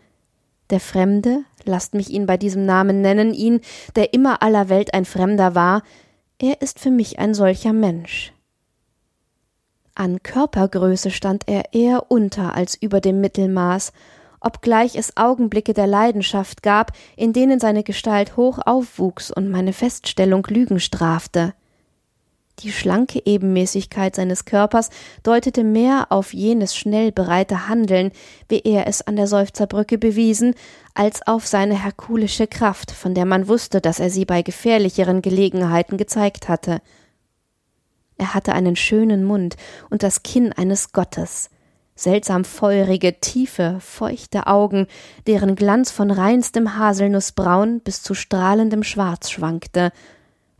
Der 0.70 0.82
Fremde, 0.82 1.46
lasst 1.64 1.94
mich 1.94 2.10
ihn 2.10 2.26
bei 2.26 2.36
diesem 2.36 2.66
Namen 2.66 3.00
nennen, 3.00 3.34
ihn, 3.34 3.62
der 3.96 4.14
immer 4.14 4.44
aller 4.44 4.68
Welt 4.68 4.94
ein 4.94 5.06
Fremder 5.06 5.56
war, 5.56 5.82
er 6.40 6.62
ist 6.62 6.82
für 6.82 6.92
mich 6.92 7.20
ein 7.20 7.34
solcher 7.34 7.72
Mensch. 7.72 8.33
An 9.96 10.24
Körpergröße 10.24 11.12
stand 11.12 11.44
er 11.48 11.74
eher 11.74 12.10
unter 12.10 12.56
als 12.56 12.76
über 12.76 13.00
dem 13.00 13.22
Mittelmaß, 13.22 13.94
obgleich 14.40 14.96
es 14.96 15.18
Augenblicke 15.18 15.74
der 15.74 15.86
Leidenschaft 15.86 16.64
gab, 16.64 16.94
in 17.16 17.32
denen 17.32 17.60
seine 17.60 17.84
Gestalt 17.84 18.36
hoch 18.36 18.60
aufwuchs 18.66 19.30
und 19.30 19.50
meine 19.50 19.72
Feststellung 19.72 20.46
Lügen 20.50 20.80
strafte. 20.80 21.54
Die 22.60 22.72
schlanke 22.72 23.22
Ebenmäßigkeit 23.26 24.16
seines 24.16 24.46
Körpers 24.46 24.90
deutete 25.24 25.64
mehr 25.64 26.08
auf 26.10 26.34
jenes 26.34 26.76
schnell 26.76 27.12
bereite 27.12 27.68
Handeln, 27.68 28.12
wie 28.48 28.62
er 28.64 28.88
es 28.88 29.02
an 29.02 29.16
der 29.16 29.28
Seufzerbrücke 29.28 29.98
bewiesen, 29.98 30.56
als 30.94 31.26
auf 31.26 31.48
seine 31.48 31.82
herkulische 31.82 32.48
Kraft, 32.48 32.92
von 32.92 33.14
der 33.16 33.26
man 33.26 33.48
wusste, 33.48 33.82
dass 33.82 34.00
er 34.00 34.10
sie 34.10 34.26
bei 34.26 34.42
gefährlicheren 34.42 35.22
Gelegenheiten 35.22 35.98
gezeigt 35.98 36.48
hatte. 36.48 36.82
Er 38.17 38.34
hatte 38.34 38.53
einen 38.53 38.75
schönen 38.75 39.24
Mund 39.24 39.55
und 39.89 40.03
das 40.03 40.24
Kinn 40.24 40.53
eines 40.53 40.91
Gottes, 40.91 41.50
seltsam 41.96 42.46
feurige, 42.46 43.20
tiefe, 43.20 43.77
feuchte 43.79 44.48
Augen, 44.48 44.88
deren 45.27 45.55
Glanz 45.55 45.91
von 45.91 46.12
reinstem 46.12 46.77
Haselnussbraun 46.77 47.82
bis 47.82 48.01
zu 48.01 48.13
strahlendem 48.13 48.84
Schwarz 48.84 49.29
schwankte, 49.29 49.91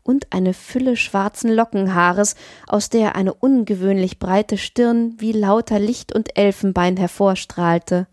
und 0.03 0.27
eine 0.33 0.53
Fülle 0.53 0.98
schwarzen 0.98 1.50
Lockenhaares, 1.50 2.36
aus 2.67 2.89
der 2.89 3.15
eine 3.15 3.33
ungewöhnlich 3.33 4.19
breite 4.19 4.57
Stirn 4.57 5.15
wie 5.17 5.31
lauter 5.31 5.79
Licht 5.79 6.13
und 6.13 6.38
Elfenbein 6.38 6.98
hervorstrahlte. 6.98 8.07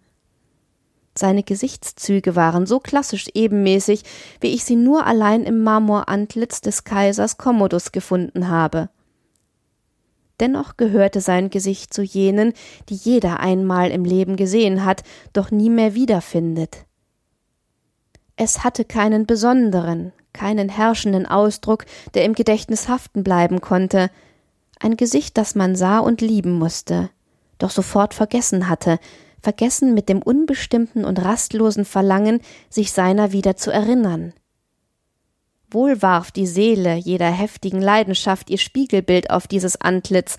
Seine 1.19 1.43
Gesichtszüge 1.43 2.37
waren 2.37 2.67
so 2.67 2.79
klassisch 2.79 3.29
ebenmäßig, 3.35 4.05
wie 4.41 4.55
ich 4.55 4.65
sie 4.65 4.77
nur 4.77 5.05
allein 5.05 5.43
im 5.43 5.63
Marmorantlitz 5.65 6.61
des 6.61 6.85
Kaisers 6.85 7.37
Commodus 7.37 7.91
gefunden 7.91 8.49
habe. 8.49 8.89
Dennoch 10.41 10.77
gehörte 10.77 11.21
sein 11.21 11.51
Gesicht 11.51 11.93
zu 11.93 12.03
jenen, 12.03 12.55
die 12.89 12.95
jeder 12.95 13.41
einmal 13.41 13.91
im 13.91 14.05
Leben 14.05 14.37
gesehen 14.37 14.85
hat, 14.85 15.03
doch 15.33 15.51
nie 15.51 15.71
mehr 15.71 15.95
wiederfindet. 15.95 16.87
Es 18.37 18.65
hatte 18.65 18.87
keinen 18.87 19.27
besonderen, 19.27 20.13
keinen 20.33 20.71
herrschenden 20.71 21.27
Ausdruck, 21.27 21.85
der 22.15 22.25
im 22.25 22.35
Gedächtnis 22.35 22.89
haften 22.89 23.23
bleiben 23.23 23.61
konnte, 23.61 24.11
ein 24.81 24.97
Gesicht, 24.97 25.37
das 25.37 25.55
man 25.55 25.77
sah 25.77 25.99
und 25.99 26.23
lieben 26.23 26.59
musste, 26.59 27.11
doch 27.59 27.71
sofort 27.71 28.15
vergessen 28.15 28.69
hatte, 28.69 28.99
vergessen 29.43 29.93
mit 29.93 30.09
dem 30.09 30.23
unbestimmten 30.23 31.05
und 31.05 31.23
rastlosen 31.23 31.85
Verlangen, 31.85 32.41
sich 32.71 32.93
seiner 32.93 33.33
wieder 33.33 33.57
zu 33.57 33.71
erinnern. 33.71 34.33
Wohl 35.73 36.03
warf 36.03 36.31
die 36.33 36.47
Seele 36.47 36.97
jeder 36.97 37.31
heftigen 37.31 37.81
Leidenschaft 37.81 38.51
ihr 38.51 38.59
Spiegelbild 38.59 39.31
auf 39.31 39.47
dieses 39.47 39.81
Antlitz, 39.81 40.37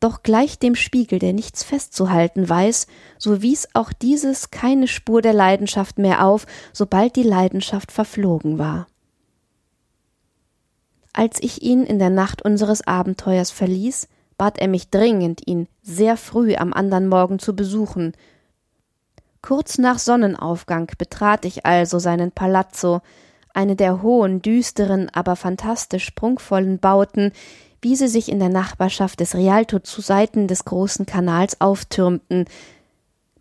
doch 0.00 0.22
gleich 0.22 0.58
dem 0.58 0.74
Spiegel, 0.74 1.18
der 1.18 1.32
nichts 1.32 1.62
festzuhalten 1.62 2.46
weiß, 2.46 2.86
so 3.16 3.40
wies 3.40 3.68
auch 3.72 3.92
dieses 3.92 4.50
keine 4.50 4.86
Spur 4.86 5.22
der 5.22 5.32
Leidenschaft 5.32 5.98
mehr 5.98 6.26
auf, 6.26 6.46
sobald 6.72 7.16
die 7.16 7.22
Leidenschaft 7.22 7.90
verflogen 7.90 8.58
war. 8.58 8.86
Als 11.14 11.40
ich 11.40 11.62
ihn 11.62 11.84
in 11.84 11.98
der 11.98 12.10
Nacht 12.10 12.42
unseres 12.42 12.86
Abenteuers 12.86 13.50
verließ, 13.50 14.08
bat 14.36 14.58
er 14.58 14.68
mich 14.68 14.90
dringend, 14.90 15.46
ihn 15.46 15.68
sehr 15.80 16.16
früh 16.16 16.56
am 16.56 16.72
andern 16.72 17.08
Morgen 17.08 17.38
zu 17.38 17.54
besuchen. 17.54 18.12
Kurz 19.40 19.78
nach 19.78 19.98
Sonnenaufgang 19.98 20.90
betrat 20.98 21.44
ich 21.44 21.64
also 21.64 21.98
seinen 21.98 22.32
Palazzo, 22.32 23.00
eine 23.54 23.76
der 23.76 24.02
hohen, 24.02 24.42
düsteren, 24.42 25.08
aber 25.12 25.36
fantastisch 25.36 26.10
prunkvollen 26.10 26.78
Bauten, 26.78 27.32
wie 27.80 27.96
sie 27.96 28.08
sich 28.08 28.30
in 28.30 28.38
der 28.38 28.48
Nachbarschaft 28.48 29.20
des 29.20 29.34
Rialto 29.34 29.78
zu 29.78 30.00
Seiten 30.00 30.48
des 30.48 30.64
großen 30.64 31.06
Kanals 31.06 31.60
auftürmten. 31.60 32.46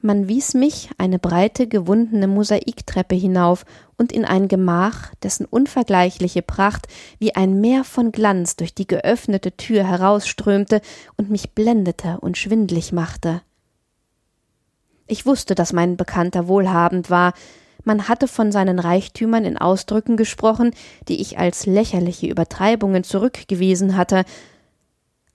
Man 0.01 0.27
wies 0.27 0.53
mich 0.53 0.89
eine 0.97 1.17
breite, 1.17 1.65
gewundene 1.65 2.27
Mosaiktreppe 2.27 3.15
hinauf 3.15 3.65
und 3.97 4.11
in 4.11 4.25
ein 4.25 4.49
Gemach, 4.49 5.15
dessen 5.23 5.45
unvergleichliche 5.45 6.41
Pracht 6.41 6.87
wie 7.19 7.35
ein 7.35 7.61
Meer 7.61 7.85
von 7.85 8.11
Glanz 8.11 8.57
durch 8.57 8.75
die 8.75 8.85
geöffnete 8.85 9.53
Tür 9.55 9.87
herausströmte 9.87 10.81
und 11.15 11.29
mich 11.29 11.51
blendete 11.51 12.19
und 12.19 12.37
schwindlig 12.37 12.91
machte. 12.91 13.41
Ich 15.07 15.25
wusste, 15.25 15.55
dass 15.55 15.71
mein 15.71 15.95
Bekannter 15.95 16.49
wohlhabend 16.49 17.09
war, 17.09 17.33
man 17.83 18.07
hatte 18.07 18.27
von 18.27 18.51
seinen 18.51 18.79
Reichtümern 18.79 19.45
in 19.45 19.57
Ausdrücken 19.57 20.17
gesprochen, 20.17 20.71
die 21.07 21.21
ich 21.21 21.37
als 21.37 21.65
lächerliche 21.65 22.27
Übertreibungen 22.27 23.03
zurückgewiesen 23.03 23.95
hatte. 23.97 24.23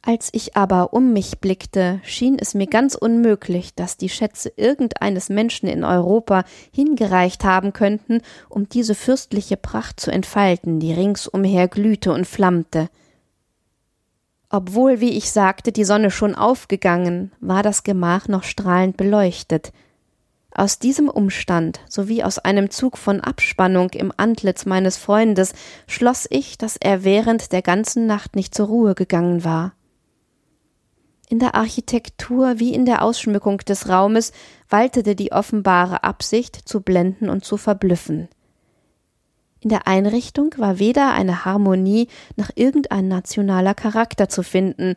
Als 0.02 0.31
ich 0.33 0.57
aber 0.57 0.95
um 0.95 1.12
mich 1.12 1.38
blickte, 1.40 2.00
schien 2.02 2.38
es 2.38 2.55
mir 2.55 2.67
ganz 2.67 2.95
unmöglich, 2.95 3.75
dass 3.75 3.97
die 3.97 4.09
Schätze 4.09 4.50
irgendeines 4.57 5.28
Menschen 5.28 5.69
in 5.69 5.85
Europa 5.85 6.45
hingereicht 6.73 7.45
haben 7.45 7.73
könnten, 7.73 8.23
um 8.49 8.69
diese 8.69 8.95
fürstliche 8.95 9.57
Pracht 9.57 10.00
zu 10.00 10.11
entfalten, 10.11 10.81
die 10.81 10.93
ringsumher 10.93 11.69
glühte 11.69 12.12
und 12.12 12.26
flammte. 12.26 12.88
Obwohl, 14.50 15.00
wie 15.00 15.11
ich 15.11 15.31
sagte, 15.31 15.73
die 15.73 15.85
Sonne 15.85 16.11
schon 16.11 16.35
aufgegangen, 16.35 17.33
war 17.40 17.62
das 17.62 17.83
Gemach 17.83 18.28
noch 18.28 18.45
strahlend 18.45 18.97
beleuchtet. 18.97 19.73
Aus 20.59 20.81
diesem 20.81 21.09
Umstand 21.09 21.79
sowie 21.88 22.25
aus 22.25 22.41
einem 22.41 22.69
Zug 22.71 22.99
von 22.99 23.21
Abspannung 23.21 23.91
im 23.91 24.12
Antlitz 24.17 24.67
meines 24.67 24.97
Freundes 24.97 25.53
schloss 25.87 26.27
ich, 26.29 26.59
dass 26.59 26.77
er 26.77 27.05
während 27.05 27.53
der 27.53 27.62
ganzen 27.62 28.09
Nacht 28.09 28.35
nicht 28.35 28.57
zur 28.57 28.67
Ruhe 28.67 28.97
gegangen 28.97 29.45
war. 29.45 29.75
In 31.29 31.38
der 31.38 31.55
Architektur 31.55 32.59
wie 32.59 32.75
in 32.75 32.87
der 32.87 33.03
Ausschmückung 33.03 33.59
des 33.59 33.88
Raumes 33.88 34.33
waltete 34.69 35.15
die 35.15 35.31
offenbare 35.31 36.03
Absicht, 36.03 36.57
zu 36.69 36.81
blenden 36.81 37.29
und 37.29 37.45
zu 37.45 37.57
verblüffen. 37.57 38.27
In 39.61 39.69
der 39.69 39.87
Einrichtung 39.87 40.53
war 40.57 40.81
weder 40.81 41.12
eine 41.12 41.45
Harmonie 41.45 42.09
noch 42.35 42.50
irgendein 42.57 43.07
nationaler 43.07 43.75
Charakter 43.75 44.29
zu 44.29 44.43
finden, 44.43 44.97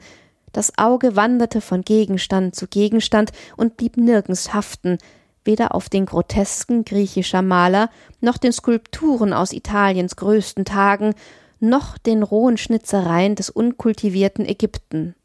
das 0.53 0.77
Auge 0.77 1.15
wanderte 1.15 1.61
von 1.61 1.83
Gegenstand 1.83 2.55
zu 2.55 2.67
Gegenstand 2.67 3.31
und 3.55 3.77
blieb 3.77 3.95
nirgends 3.95 4.53
haften, 4.53 4.97
weder 5.43 5.73
auf 5.75 5.89
den 5.89 6.05
Grotesken 6.05 6.85
griechischer 6.85 7.41
Maler, 7.41 7.89
noch 8.19 8.37
den 8.37 8.51
Skulpturen 8.51 9.33
aus 9.33 9.53
Italiens 9.53 10.15
größten 10.15 10.65
Tagen, 10.65 11.13
noch 11.59 11.97
den 11.97 12.23
rohen 12.23 12.57
Schnitzereien 12.57 13.35
des 13.35 13.49
unkultivierten 13.49 14.45
Ägypten. 14.45 15.15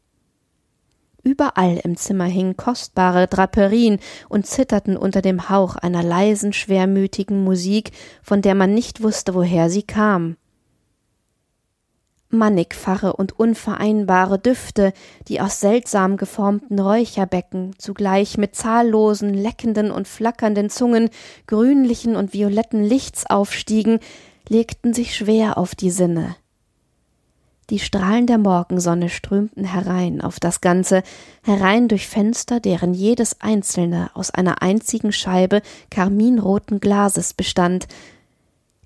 Überall 1.23 1.81
im 1.83 1.97
Zimmer 1.97 2.25
hingen 2.25 2.55
kostbare 2.55 3.27
Draperien 3.27 3.99
und 4.29 4.45
zitterten 4.45 4.95
unter 4.95 5.21
dem 5.21 5.49
Hauch 5.49 5.75
einer 5.75 6.03
leisen, 6.03 6.53
schwermütigen 6.53 7.43
Musik, 7.43 7.91
von 8.21 8.41
der 8.41 8.55
man 8.55 8.73
nicht 8.73 9.03
wusste, 9.03 9.33
woher 9.33 9.69
sie 9.69 9.83
kam. 9.83 10.37
Mannigfache 12.29 13.13
und 13.13 13.39
unvereinbare 13.39 14.37
Düfte, 14.39 14.93
die 15.27 15.39
aus 15.39 15.59
seltsam 15.59 16.17
geformten 16.17 16.79
Räucherbecken 16.79 17.73
zugleich 17.77 18.37
mit 18.37 18.55
zahllosen, 18.55 19.33
leckenden 19.33 19.91
und 19.91 20.07
flackernden 20.07 20.69
Zungen 20.69 21.09
grünlichen 21.47 22.15
und 22.15 22.33
violetten 22.33 22.83
Lichts 22.83 23.25
aufstiegen, 23.25 23.99
legten 24.49 24.93
sich 24.93 25.15
schwer 25.15 25.57
auf 25.57 25.75
die 25.75 25.91
Sinne. 25.91 26.35
Die 27.69 27.79
Strahlen 27.79 28.27
der 28.27 28.37
Morgensonne 28.37 29.09
strömten 29.09 29.65
herein 29.65 30.21
auf 30.21 30.39
das 30.39 30.61
Ganze, 30.61 31.03
herein 31.43 31.89
durch 31.89 32.07
Fenster, 32.07 32.61
deren 32.61 32.93
jedes 32.93 33.41
einzelne 33.41 34.09
aus 34.13 34.31
einer 34.31 34.61
einzigen 34.61 35.11
Scheibe 35.11 35.61
karminroten 35.91 36.79
Glases 36.79 37.33
bestand. 37.33 37.87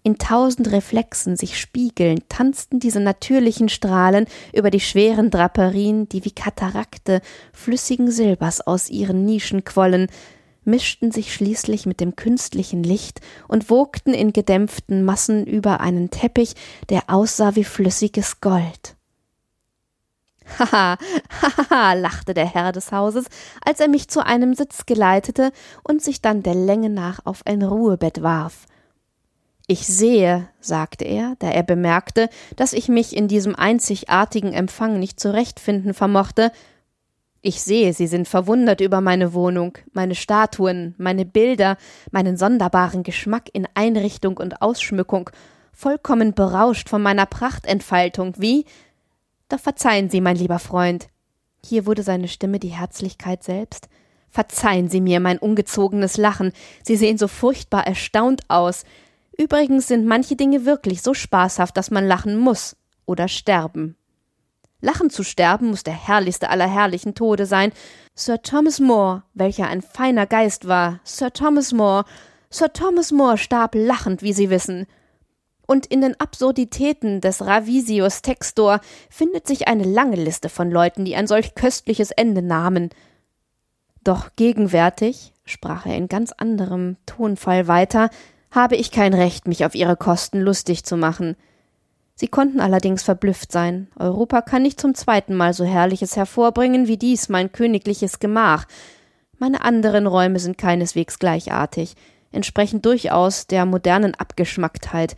In 0.04 0.18
tausend 0.18 0.72
Reflexen 0.72 1.38
sich 1.38 1.60
spiegelnd 1.60 2.28
tanzten 2.28 2.80
diese 2.80 3.00
natürlichen 3.00 3.70
Strahlen 3.70 4.26
über 4.52 4.72
die 4.72 4.80
schweren 4.80 5.30
Draperien, 5.30 6.10
die 6.10 6.26
wie 6.26 6.32
Katarakte 6.32 7.22
flüssigen 7.54 8.10
Silbers 8.10 8.62
aus 8.62 8.90
ihren 8.90 9.26
Nischen 9.26 9.64
quollen, 9.64 10.08
mischten 10.64 11.12
sich 11.12 11.34
schließlich 11.34 11.86
mit 11.86 12.00
dem 12.00 12.16
künstlichen 12.16 12.84
Licht 12.84 13.22
und 13.48 13.70
wogten 13.70 14.14
in 14.14 14.34
gedämpften 14.34 15.04
Massen 15.04 15.46
über 15.46 15.82
einen 15.82 16.10
Teppich, 16.10 16.56
der 16.90 17.04
aussah 17.08 17.56
wie 17.56 17.64
flüssiges 17.64 18.42
Gold. 18.42 18.96
Haha, 20.60 20.98
haha, 21.42 21.94
lachte 21.94 22.34
der 22.34 22.46
Herr 22.46 22.72
des 22.72 22.92
Hauses, 22.92 23.26
als 23.64 23.80
er 23.80 23.88
mich 23.88 24.08
zu 24.10 24.26
einem 24.26 24.54
Sitz 24.56 24.86
geleitete 24.86 25.52
und 25.84 26.02
sich 26.02 26.22
dann 26.22 26.44
der 26.44 26.56
Länge 26.56 26.90
nach 26.90 27.20
auf 27.24 27.46
ein 27.46 27.62
Ruhebett 27.62 28.22
warf. 28.22 28.66
Ich 29.68 29.86
sehe, 29.88 30.50
sagte 30.60 31.06
er, 31.06 31.36
da 31.40 31.50
er 31.50 31.64
bemerkte, 31.64 32.30
dass 32.56 32.74
ich 32.74 32.90
mich 32.90 33.16
in 33.16 33.28
diesem 33.28 33.56
einzigartigen 33.56 34.54
Empfang 34.54 35.00
nicht 35.00 35.20
zurechtfinden 35.20 35.94
vermochte, 35.94 36.52
ich 37.44 37.64
sehe, 37.64 37.92
Sie 37.94 38.06
sind 38.06 38.28
verwundert 38.28 38.82
über 38.82 39.02
meine 39.02 39.34
Wohnung, 39.34 39.76
meine 39.94 40.14
Statuen, 40.14 40.94
meine 41.00 41.26
Bilder, 41.26 41.78
meinen 42.12 42.38
sonderbaren 42.38 43.02
Geschmack 43.02 43.50
in 43.54 43.68
Einrichtung 43.74 44.38
und 44.38 44.62
Ausschmückung, 44.62 45.32
vollkommen 45.74 46.36
berauscht 46.36 46.88
von 46.88 47.02
meiner 47.02 47.26
Prachtentfaltung, 47.26 48.36
wie? 48.38 48.66
Doch 49.50 49.60
verzeihen 49.60 50.12
Sie, 50.12 50.22
mein 50.22 50.36
lieber 50.36 50.60
Freund. 50.60 51.08
Hier 51.66 51.88
wurde 51.88 52.04
seine 52.04 52.28
Stimme 52.28 52.60
die 52.60 52.70
Herzlichkeit 52.70 53.44
selbst. 53.44 53.90
Verzeihen 54.30 54.88
Sie 54.88 55.02
mir 55.02 55.20
mein 55.20 55.40
ungezogenes 55.40 56.18
Lachen. 56.18 56.52
Sie 56.84 56.96
sehen 56.96 57.18
so 57.18 57.28
furchtbar 57.28 57.88
erstaunt 57.88 58.44
aus. 58.50 58.84
Übrigens 59.38 59.88
sind 59.88 60.06
manche 60.06 60.36
Dinge 60.36 60.66
wirklich 60.66 61.02
so 61.02 61.14
spaßhaft, 61.14 61.76
dass 61.78 61.92
man 61.92 62.06
lachen 62.06 62.38
muss 62.38 62.76
oder 63.06 63.28
sterben. 63.28 63.96
Lachen 64.82 65.10
zu 65.10 65.24
sterben 65.24 65.70
muss 65.70 65.84
der 65.84 65.94
herrlichste 65.94 66.50
aller 66.50 66.68
herrlichen 66.68 67.16
Tode 67.16 67.46
sein. 67.46 67.72
Sir 68.16 68.42
Thomas 68.42 68.80
More, 68.80 69.24
welcher 69.34 69.68
ein 69.68 69.82
feiner 69.82 70.26
Geist 70.26 70.68
war, 70.68 71.00
Sir 71.04 71.32
Thomas 71.32 71.72
More, 71.72 72.04
Sir 72.50 72.74
Thomas 72.74 73.12
More 73.12 73.38
starb 73.38 73.76
lachend, 73.76 74.22
wie 74.24 74.34
Sie 74.34 74.50
wissen. 74.50 74.88
Und 75.68 75.86
in 75.86 76.02
den 76.02 76.20
Absurditäten 76.20 77.22
des 77.22 77.46
Ravisius 77.46 78.24
Textor 78.24 78.82
findet 79.10 79.48
sich 79.48 79.68
eine 79.68 79.84
lange 79.84 80.18
Liste 80.18 80.50
von 80.50 80.70
Leuten, 80.70 81.06
die 81.06 81.16
ein 81.16 81.28
solch 81.28 81.56
köstliches 81.56 82.12
Ende 82.12 82.42
nahmen. 82.42 82.90
Doch 84.04 84.32
gegenwärtig, 84.36 85.32
sprach 85.46 85.86
er 85.86 85.96
in 85.96 86.10
ganz 86.10 86.34
anderem 86.34 86.98
Tonfall 87.06 87.68
weiter, 87.68 88.10
habe 88.52 88.76
ich 88.76 88.92
kein 88.92 89.14
Recht, 89.14 89.48
mich 89.48 89.66
auf 89.66 89.76
ihre 89.76 89.96
Kosten 89.96 90.42
lustig 90.42 90.84
zu 90.84 90.98
machen. 90.98 91.36
Sie 92.16 92.28
konnten 92.28 92.60
allerdings 92.60 93.02
verblüfft 93.02 93.52
sein. 93.52 93.88
Europa 93.98 94.42
kann 94.42 94.62
nicht 94.62 94.80
zum 94.80 94.94
zweiten 94.94 95.34
Mal 95.34 95.54
so 95.54 95.64
Herrliches 95.64 96.16
hervorbringen 96.16 96.88
wie 96.88 96.98
dies 96.98 97.30
mein 97.30 97.52
königliches 97.52 98.20
Gemach. 98.20 98.66
Meine 99.40 99.64
anderen 99.64 100.06
Räume 100.06 100.38
sind 100.38 100.58
keineswegs 100.58 101.18
gleichartig, 101.18 101.96
entsprechen 102.32 102.82
durchaus 102.82 103.48
der 103.48 103.66
modernen 103.66 104.14
Abgeschmacktheit. 104.14 105.16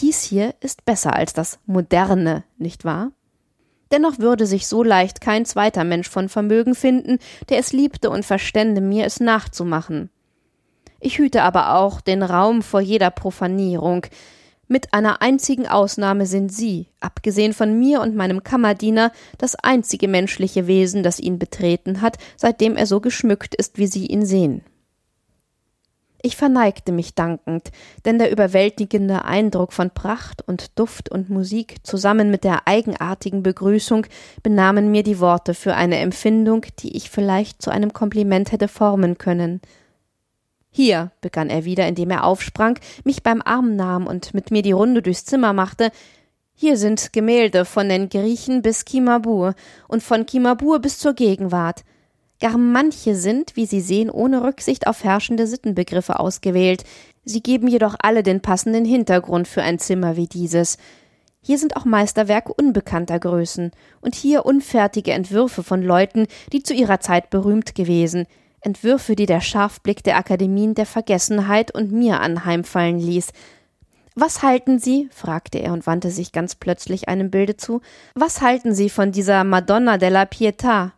Dies 0.00 0.22
hier 0.22 0.54
ist 0.60 0.86
besser 0.86 1.14
als 1.14 1.34
das 1.34 1.58
Moderne, 1.66 2.44
nicht 2.56 2.84
wahr? 2.84 3.12
Dennoch 3.90 4.18
würde 4.18 4.46
sich 4.46 4.66
so 4.66 4.82
leicht 4.82 5.20
kein 5.20 5.44
zweiter 5.44 5.84
Mensch 5.84 6.08
von 6.08 6.30
Vermögen 6.30 6.74
finden, 6.74 7.18
der 7.50 7.58
es 7.58 7.74
liebte 7.74 8.08
und 8.08 8.24
verstände, 8.24 8.80
mir 8.80 9.04
es 9.04 9.20
nachzumachen. 9.20 10.08
Ich 11.04 11.18
hüte 11.18 11.42
aber 11.42 11.74
auch 11.74 12.00
den 12.00 12.22
Raum 12.22 12.62
vor 12.62 12.80
jeder 12.80 13.10
Profanierung. 13.10 14.06
Mit 14.68 14.94
einer 14.94 15.20
einzigen 15.20 15.66
Ausnahme 15.66 16.26
sind 16.26 16.52
Sie, 16.52 16.86
abgesehen 17.00 17.54
von 17.54 17.76
mir 17.76 18.00
und 18.00 18.14
meinem 18.14 18.44
Kammerdiener, 18.44 19.10
das 19.36 19.56
einzige 19.56 20.06
menschliche 20.06 20.68
Wesen, 20.68 21.02
das 21.02 21.18
ihn 21.18 21.40
betreten 21.40 22.02
hat, 22.02 22.18
seitdem 22.36 22.76
er 22.76 22.86
so 22.86 23.00
geschmückt 23.00 23.56
ist, 23.56 23.78
wie 23.78 23.88
Sie 23.88 24.06
ihn 24.06 24.24
sehen. 24.24 24.62
Ich 26.22 26.36
verneigte 26.36 26.92
mich 26.92 27.16
dankend, 27.16 27.72
denn 28.04 28.20
der 28.20 28.30
überwältigende 28.30 29.24
Eindruck 29.24 29.72
von 29.72 29.90
Pracht 29.90 30.46
und 30.46 30.78
Duft 30.78 31.08
und 31.08 31.30
Musik 31.30 31.78
zusammen 31.82 32.30
mit 32.30 32.44
der 32.44 32.68
eigenartigen 32.68 33.42
Begrüßung 33.42 34.06
benahmen 34.44 34.92
mir 34.92 35.02
die 35.02 35.18
Worte 35.18 35.54
für 35.54 35.74
eine 35.74 35.96
Empfindung, 35.96 36.64
die 36.78 36.96
ich 36.96 37.10
vielleicht 37.10 37.60
zu 37.60 37.72
einem 37.72 37.92
Kompliment 37.92 38.52
hätte 38.52 38.68
formen 38.68 39.18
können. 39.18 39.60
Hier, 40.74 41.12
begann 41.20 41.50
er 41.50 41.66
wieder, 41.66 41.86
indem 41.86 42.10
er 42.10 42.24
aufsprang, 42.24 42.78
mich 43.04 43.22
beim 43.22 43.42
Arm 43.42 43.76
nahm 43.76 44.06
und 44.06 44.32
mit 44.32 44.50
mir 44.50 44.62
die 44.62 44.72
Runde 44.72 45.02
durchs 45.02 45.26
Zimmer 45.26 45.52
machte, 45.52 45.92
hier 46.54 46.76
sind 46.76 47.12
Gemälde 47.12 47.64
von 47.64 47.88
den 47.88 48.08
Griechen 48.08 48.62
bis 48.62 48.84
Kimabur 48.84 49.54
und 49.88 50.02
von 50.02 50.26
Kimabur 50.26 50.78
bis 50.78 50.98
zur 50.98 51.12
Gegenwart. 51.12 51.82
Gar 52.40 52.56
manche 52.56 53.14
sind, 53.14 53.56
wie 53.56 53.66
Sie 53.66 53.80
sehen, 53.80 54.10
ohne 54.10 54.42
Rücksicht 54.42 54.86
auf 54.86 55.04
herrschende 55.04 55.46
Sittenbegriffe 55.46 56.18
ausgewählt. 56.18 56.84
Sie 57.24 57.42
geben 57.42 57.68
jedoch 57.68 57.96
alle 57.98 58.22
den 58.22 58.40
passenden 58.40 58.84
Hintergrund 58.84 59.48
für 59.48 59.62
ein 59.62 59.78
Zimmer 59.78 60.16
wie 60.16 60.26
dieses. 60.26 60.78
Hier 61.40 61.58
sind 61.58 61.76
auch 61.76 61.84
Meisterwerke 61.84 62.52
unbekannter 62.54 63.18
Größen 63.18 63.72
und 64.00 64.14
hier 64.14 64.46
unfertige 64.46 65.12
Entwürfe 65.12 65.62
von 65.62 65.82
Leuten, 65.82 66.26
die 66.52 66.62
zu 66.62 66.72
ihrer 66.74 67.00
Zeit 67.00 67.30
berühmt 67.30 67.74
gewesen, 67.74 68.26
Entwürfe, 68.62 69.16
die 69.16 69.26
der 69.26 69.40
Scharfblick 69.40 70.02
der 70.02 70.16
Akademien 70.16 70.74
der 70.74 70.86
Vergessenheit 70.86 71.74
und 71.74 71.92
mir 71.92 72.20
anheimfallen 72.20 72.98
ließ. 72.98 73.32
Was 74.14 74.42
halten 74.42 74.78
Sie, 74.78 75.08
fragte 75.10 75.58
er 75.58 75.72
und 75.72 75.86
wandte 75.86 76.10
sich 76.10 76.32
ganz 76.32 76.54
plötzlich 76.54 77.08
einem 77.08 77.30
Bilde 77.30 77.56
zu, 77.56 77.80
was 78.14 78.40
halten 78.40 78.74
Sie 78.74 78.90
von 78.90 79.10
dieser 79.10 79.42
Madonna 79.44 79.98
della 79.98 80.24
Pietà? 80.24 80.92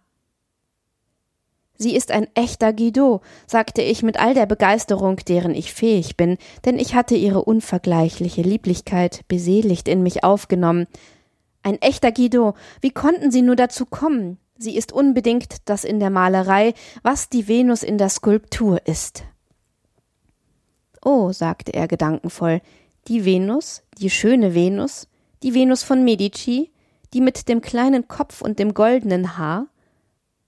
Sie 1.76 1.96
ist 1.96 2.12
ein 2.12 2.28
echter 2.34 2.72
Guido, 2.72 3.20
sagte 3.46 3.82
ich 3.82 4.02
mit 4.02 4.18
all 4.18 4.34
der 4.34 4.46
Begeisterung, 4.46 5.16
deren 5.16 5.54
ich 5.54 5.74
fähig 5.74 6.16
bin, 6.16 6.38
denn 6.64 6.78
ich 6.78 6.94
hatte 6.94 7.16
ihre 7.16 7.44
unvergleichliche 7.44 8.42
Lieblichkeit 8.42 9.22
beseligt 9.26 9.88
in 9.88 10.02
mich 10.02 10.22
aufgenommen. 10.22 10.86
Ein 11.62 11.80
echter 11.80 12.12
Guido, 12.12 12.54
wie 12.80 12.92
konnten 12.92 13.30
Sie 13.30 13.42
nur 13.42 13.56
dazu 13.56 13.86
kommen? 13.86 14.38
Sie 14.56 14.76
ist 14.76 14.92
unbedingt 14.92 15.56
das 15.64 15.84
in 15.84 15.98
der 15.98 16.10
Malerei, 16.10 16.74
was 17.02 17.28
die 17.28 17.48
Venus 17.48 17.82
in 17.82 17.98
der 17.98 18.08
Skulptur 18.08 18.86
ist. 18.86 19.24
Oh, 21.04 21.32
sagte 21.32 21.74
er 21.74 21.88
gedankenvoll, 21.88 22.60
die 23.08 23.24
Venus, 23.24 23.82
die 23.98 24.10
schöne 24.10 24.54
Venus, 24.54 25.08
die 25.42 25.54
Venus 25.54 25.82
von 25.82 26.04
Medici, 26.04 26.70
die 27.12 27.20
mit 27.20 27.48
dem 27.48 27.60
kleinen 27.60 28.08
Kopf 28.08 28.40
und 28.40 28.58
dem 28.58 28.74
goldenen 28.74 29.36
Haar, 29.36 29.66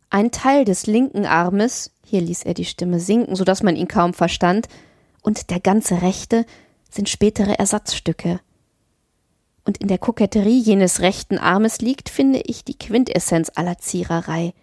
ein 0.08 0.30
Teil 0.30 0.64
des 0.64 0.86
linken 0.86 1.26
Armes, 1.26 1.90
hier 2.04 2.20
ließ 2.20 2.44
er 2.44 2.54
die 2.54 2.64
Stimme 2.64 3.00
sinken, 3.00 3.36
so 3.36 3.44
dass 3.44 3.62
man 3.62 3.76
ihn 3.76 3.88
kaum 3.88 4.14
verstand, 4.14 4.68
und 5.22 5.50
der 5.50 5.60
ganze 5.60 6.02
rechte 6.02 6.46
sind 6.88 7.08
spätere 7.08 7.58
Ersatzstücke, 7.58 8.40
und 9.66 9.78
in 9.78 9.88
der 9.88 9.98
Koketterie 9.98 10.60
jenes 10.60 11.00
rechten 11.00 11.38
Armes 11.38 11.80
liegt, 11.80 12.08
finde 12.08 12.40
ich 12.44 12.64
die 12.64 12.78
Quintessenz 12.78 13.50
aller 13.54 13.78
Ziererei. 13.78 14.54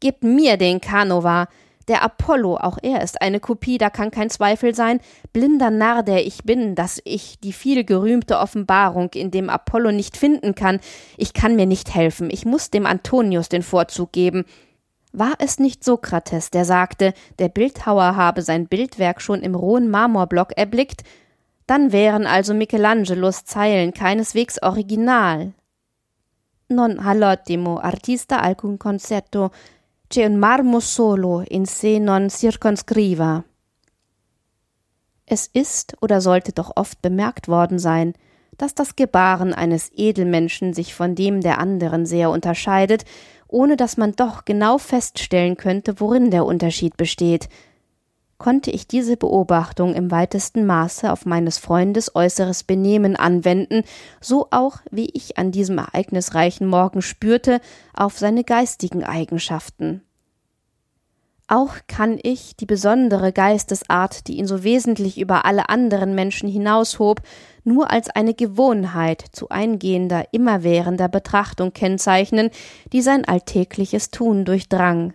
Gebt 0.00 0.24
mir 0.24 0.56
den 0.56 0.80
Canova, 0.80 1.48
der 1.88 2.02
Apollo, 2.02 2.56
auch 2.56 2.78
er 2.82 3.02
ist 3.02 3.20
eine 3.20 3.40
Kopie, 3.40 3.78
da 3.78 3.90
kann 3.90 4.10
kein 4.10 4.30
Zweifel 4.30 4.74
sein, 4.74 5.00
blinder 5.32 5.70
Narr, 5.70 6.02
der 6.02 6.26
ich 6.26 6.44
bin, 6.44 6.74
dass 6.74 7.00
ich 7.04 7.40
die 7.40 7.52
viel 7.52 7.84
gerühmte 7.84 8.38
Offenbarung 8.38 9.10
in 9.14 9.30
dem 9.30 9.50
Apollo 9.50 9.92
nicht 9.92 10.16
finden 10.16 10.54
kann. 10.54 10.80
Ich 11.16 11.34
kann 11.34 11.56
mir 11.56 11.66
nicht 11.66 11.94
helfen, 11.94 12.30
ich 12.30 12.44
muss 12.44 12.70
dem 12.70 12.86
Antonius 12.86 13.48
den 13.48 13.62
Vorzug 13.62 14.12
geben. 14.12 14.44
War 15.12 15.34
es 15.38 15.58
nicht 15.58 15.84
Sokrates, 15.84 16.50
der 16.50 16.64
sagte, 16.64 17.12
der 17.38 17.48
Bildhauer 17.48 18.16
habe 18.16 18.42
sein 18.42 18.66
Bildwerk 18.66 19.20
schon 19.20 19.42
im 19.42 19.54
rohen 19.54 19.90
Marmorblock 19.90 20.56
erblickt, 20.56 21.02
dann 21.72 21.90
wären 21.90 22.26
also 22.26 22.52
Michelangelos 22.52 23.46
Zeilen 23.46 23.94
keineswegs 23.94 24.62
original. 24.62 25.54
non 26.68 26.98
all'ottimo 26.98 27.78
artista 27.78 28.42
alcun 28.42 28.76
concerto, 28.76 29.50
c'è 30.06 30.26
un 30.26 30.36
marmo 30.36 30.80
solo 30.80 31.42
in 31.48 31.64
se 31.64 31.98
non 31.98 32.28
circonscriva. 32.28 33.42
Es 35.24 35.48
ist 35.54 35.96
oder 36.02 36.20
sollte 36.20 36.52
doch 36.52 36.72
oft 36.76 37.00
bemerkt 37.00 37.48
worden 37.48 37.78
sein, 37.78 38.12
dass 38.58 38.74
das 38.74 38.94
Gebaren 38.94 39.54
eines 39.54 39.90
Edelmenschen 39.94 40.74
sich 40.74 40.94
von 40.94 41.14
dem 41.14 41.40
der 41.40 41.58
anderen 41.58 42.04
sehr 42.04 42.28
unterscheidet, 42.28 43.06
ohne 43.48 43.76
dass 43.76 43.96
man 43.96 44.12
doch 44.12 44.44
genau 44.44 44.76
feststellen 44.76 45.56
könnte, 45.56 46.00
worin 46.00 46.30
der 46.30 46.44
Unterschied 46.44 46.98
besteht. 46.98 47.48
Konnte 48.42 48.72
ich 48.72 48.88
diese 48.88 49.16
Beobachtung 49.16 49.94
im 49.94 50.10
weitesten 50.10 50.66
Maße 50.66 51.12
auf 51.12 51.26
meines 51.26 51.58
Freundes 51.58 52.16
äußeres 52.16 52.64
Benehmen 52.64 53.14
anwenden, 53.14 53.84
so 54.20 54.48
auch, 54.50 54.78
wie 54.90 55.08
ich 55.14 55.38
an 55.38 55.52
diesem 55.52 55.78
ereignisreichen 55.78 56.66
Morgen 56.66 57.02
spürte, 57.02 57.60
auf 57.94 58.18
seine 58.18 58.42
geistigen 58.42 59.04
Eigenschaften. 59.04 60.02
Auch 61.46 61.74
kann 61.86 62.18
ich 62.20 62.56
die 62.56 62.66
besondere 62.66 63.30
Geistesart, 63.30 64.26
die 64.26 64.38
ihn 64.38 64.48
so 64.48 64.64
wesentlich 64.64 65.20
über 65.20 65.44
alle 65.44 65.68
anderen 65.68 66.16
Menschen 66.16 66.48
hinaushob, 66.48 67.22
nur 67.62 67.92
als 67.92 68.10
eine 68.10 68.34
Gewohnheit 68.34 69.24
zu 69.30 69.50
eingehender, 69.50 70.24
immerwährender 70.32 71.06
Betrachtung 71.06 71.72
kennzeichnen, 71.72 72.50
die 72.92 73.02
sein 73.02 73.24
alltägliches 73.24 74.10
Tun 74.10 74.44
durchdrang, 74.44 75.12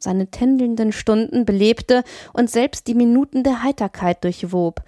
seine 0.00 0.28
tändelnden 0.28 0.90
Stunden 0.90 1.44
belebte 1.44 2.02
und 2.32 2.50
selbst 2.50 2.88
die 2.88 2.94
Minuten 2.94 3.44
der 3.44 3.62
Heiterkeit 3.62 4.24
durchwob, 4.24 4.82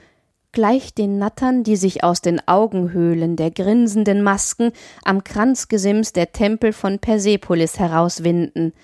gleich 0.51 0.95
den 0.95 1.19
Nattern, 1.19 1.63
die 1.63 1.77
sich 1.77 2.03
aus 2.03 2.21
den 2.21 2.47
Augenhöhlen 2.49 3.37
der 3.37 3.51
grinsenden 3.51 4.23
Masken 4.23 4.73
am 5.05 5.23
Kranzgesims 5.23 6.13
der 6.13 6.33
Tempel 6.33 6.73
von 6.73 6.99
Persepolis 6.99 7.79
herauswinden– 7.79 8.73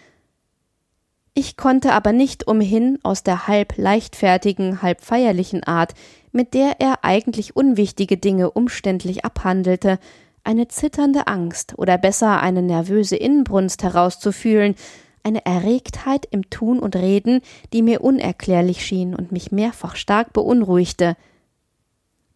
ich 1.38 1.56
konnte 1.56 1.92
aber 1.92 2.12
nicht 2.12 2.48
umhin, 2.48 2.98
aus 3.04 3.22
der 3.22 3.46
halb 3.46 3.76
leichtfertigen, 3.76 4.82
halb 4.82 5.02
feierlichen 5.02 5.62
Art, 5.62 5.94
mit 6.32 6.52
der 6.52 6.80
er 6.80 7.04
eigentlich 7.04 7.54
unwichtige 7.54 8.16
Dinge 8.16 8.50
umständlich 8.50 9.24
abhandelte, 9.24 10.00
eine 10.42 10.66
zitternde 10.66 11.28
Angst 11.28 11.78
oder 11.78 11.96
besser 11.96 12.42
eine 12.42 12.60
nervöse 12.60 13.14
Inbrunst 13.14 13.84
herauszufühlen, 13.84 14.74
eine 15.28 15.44
Erregtheit 15.44 16.26
im 16.30 16.48
Tun 16.50 16.80
und 16.80 16.96
Reden, 16.96 17.40
die 17.72 17.82
mir 17.82 18.02
unerklärlich 18.02 18.84
schien 18.84 19.14
und 19.14 19.30
mich 19.30 19.52
mehrfach 19.52 19.94
stark 19.94 20.32
beunruhigte. 20.32 21.16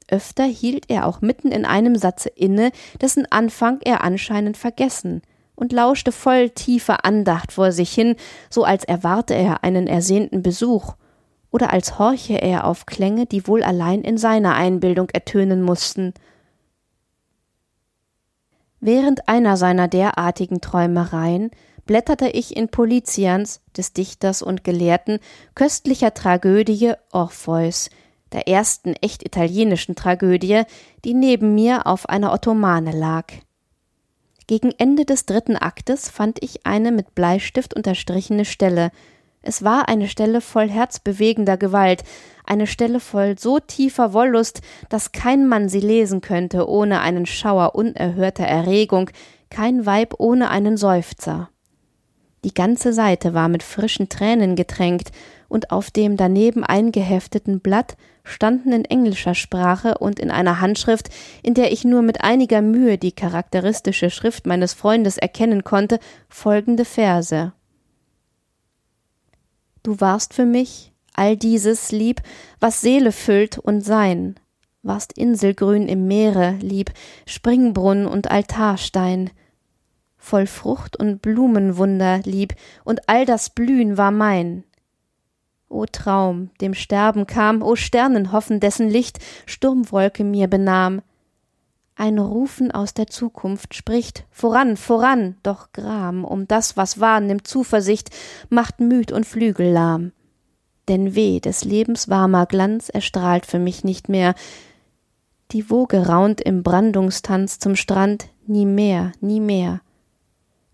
Öfter 0.09 0.45
hielt 0.45 0.91
er 0.91 1.07
auch 1.07 1.23
mitten 1.23 1.51
in 1.51 1.65
einem 1.65 1.97
Satze 1.97 2.29
inne, 2.29 2.71
dessen 3.01 3.27
Anfang 3.31 3.81
er 3.83 4.05
anscheinend 4.05 4.57
vergessen, 4.57 5.23
und 5.55 5.73
lauschte 5.73 6.13
voll 6.13 6.51
tiefer 6.51 7.05
Andacht 7.05 7.53
vor 7.53 7.73
sich 7.73 7.93
hin, 7.93 8.17
so 8.51 8.65
als 8.65 8.85
erwarte 8.85 9.35
er 9.35 9.65
einen 9.65 9.87
ersehnten 9.87 10.43
Besuch, 10.43 10.95
oder 11.51 11.73
als 11.73 11.99
horche 11.99 12.41
er 12.41 12.67
auf 12.67 12.85
Klänge, 12.87 13.27
die 13.27 13.47
wohl 13.47 13.63
allein 13.63 14.03
in 14.03 14.19
seiner 14.19 14.55
Einbildung 14.55 15.09
ertönen 15.11 15.63
mussten. 15.63 16.15
Während 18.81 19.29
einer 19.29 19.57
seiner 19.57 19.87
derartigen 19.89 20.61
Träumereien 20.61 21.51
blätterte 21.87 22.29
ich 22.29 22.57
in 22.57 22.69
Politians, 22.69 23.61
des 23.77 23.93
Dichters 23.93 24.43
und 24.43 24.65
Gelehrten, 24.65 25.19
köstlicher 25.55 26.15
Tragödie 26.15 26.93
Orpheus, 27.11 27.91
der 28.33 28.49
ersten 28.49 28.95
echt 28.95 29.25
italienischen 29.25 29.95
Tragödie, 29.95 30.63
die 31.05 31.15
neben 31.15 31.55
mir 31.55 31.87
auf 31.87 32.09
einer 32.09 32.33
Ottomane 32.33 32.93
lag. 32.93 33.27
Gegen 34.47 34.73
Ende 34.77 35.05
des 35.05 35.27
dritten 35.27 35.57
Aktes 35.57 36.09
fand 36.09 36.43
ich 36.43 36.67
eine 36.67 36.93
mit 36.93 37.15
Bleistift 37.15 37.75
unterstrichene 37.75 38.45
Stelle. 38.45 38.91
Es 39.41 39.65
war 39.65 39.89
eine 39.89 40.09
Stelle 40.09 40.41
voll 40.41 40.69
herzbewegender 40.69 41.57
Gewalt, 41.57 42.05
eine 42.45 42.67
Stelle 42.67 43.01
voll 43.01 43.39
so 43.39 43.59
tiefer 43.61 44.13
Wollust, 44.13 44.61
dass 44.89 45.13
kein 45.13 45.49
Mann 45.49 45.69
sie 45.69 45.81
lesen 45.81 46.21
könnte 46.21 46.69
ohne 46.69 47.01
einen 47.01 47.27
Schauer 47.27 47.75
unerhörter 47.75 48.45
Erregung, 48.45 49.11
kein 49.51 49.87
Weib 49.87 50.15
ohne 50.19 50.51
einen 50.51 50.77
Seufzer. 50.77 51.52
Die 52.45 52.55
ganze 52.55 52.93
Seite 52.93 53.35
war 53.35 53.49
mit 53.49 53.63
frischen 53.63 54.09
Tränen 54.09 54.57
getränkt, 54.57 55.13
und 55.53 55.71
auf 55.71 55.91
dem 55.91 56.17
daneben 56.17 56.65
eingehefteten 56.65 57.61
Blatt 57.61 57.99
standen 58.25 58.73
in 58.73 58.87
englischer 58.87 59.35
Sprache 59.35 59.99
und 59.99 60.19
in 60.19 60.31
einer 60.31 60.63
Handschrift, 60.63 61.11
in 61.43 61.53
der 61.53 61.73
ich 61.73 61.85
nur 61.85 62.01
mit 62.01 62.25
einiger 62.25 62.63
Mühe 62.63 62.97
die 62.97 63.13
charakteristische 63.13 64.09
Schrift 64.09 64.47
meines 64.47 64.73
Freundes 64.73 65.19
erkennen 65.19 65.63
konnte, 65.63 65.99
folgende 66.31 66.87
Verse. 66.87 67.53
Du 69.83 70.01
warst 70.01 70.33
für 70.33 70.47
mich 70.47 70.95
all 71.13 71.37
dieses 71.37 71.93
lieb, 71.93 72.23
was 72.59 72.81
Seele 72.81 73.13
füllt 73.13 73.59
und 73.59 73.83
Sein, 73.83 74.37
warst 74.83 75.19
Inselgrün 75.19 75.87
im 75.87 76.07
Meere 76.07 76.53
lieb, 76.63 76.93
Springbrunnen 77.27 78.07
und 78.07 78.31
Altarstein, 78.31 79.31
voll 80.23 80.47
Frucht 80.47 80.97
und 80.97 81.21
Blumenwunder 81.21 82.21
lieb, 82.25 82.55
und 82.85 83.09
all 83.09 83.27
das 83.27 83.51
Blühen 83.51 83.99
war 83.99 84.13
mein. 84.13 84.65
O 85.69 85.85
Traum, 85.91 86.51
dem 86.61 86.75
Sterben 86.75 87.27
kam, 87.27 87.63
o 87.63 87.77
Sternenhoffen, 87.77 88.61
dessen 88.61 88.89
Licht 88.89 89.19
Sturmwolke 89.47 90.23
mir 90.23 90.47
benahm. 90.47 91.03
Ein 91.97 92.19
Rufen 92.19 92.71
aus 92.71 92.95
der 92.95 93.09
Zukunft 93.09 93.75
spricht 93.75 94.25
Voran, 94.31 94.77
voran, 94.77 95.37
doch 95.43 95.73
Gram 95.73 96.25
um 96.25 96.47
das, 96.47 96.77
was 96.77 97.01
war, 97.01 97.21
nimmt 97.21 97.47
Zuversicht, 97.47 98.11
macht 98.49 98.81
müd 98.81 99.13
und 99.13 99.27
Flügel 99.27 99.73
lahm. 99.73 100.13
Denn 100.89 101.15
weh, 101.15 101.41
des 101.41 101.65
Lebens 101.65 102.09
warmer 102.09 102.47
Glanz 102.47 102.89
erstrahlt 102.89 103.45
für 103.45 103.59
mich 103.59 103.85
nicht 103.85 104.09
mehr. 104.09 104.35
Die 105.51 105.69
Woge 105.69 106.07
raunt 106.07 106.41
im 106.41 106.63
Brandungstanz 106.63 107.59
zum 107.59 107.77
Strand, 107.77 108.29
nie 108.47 108.67
mehr, 108.67 109.13
nie 109.21 109.41
mehr 109.41 109.81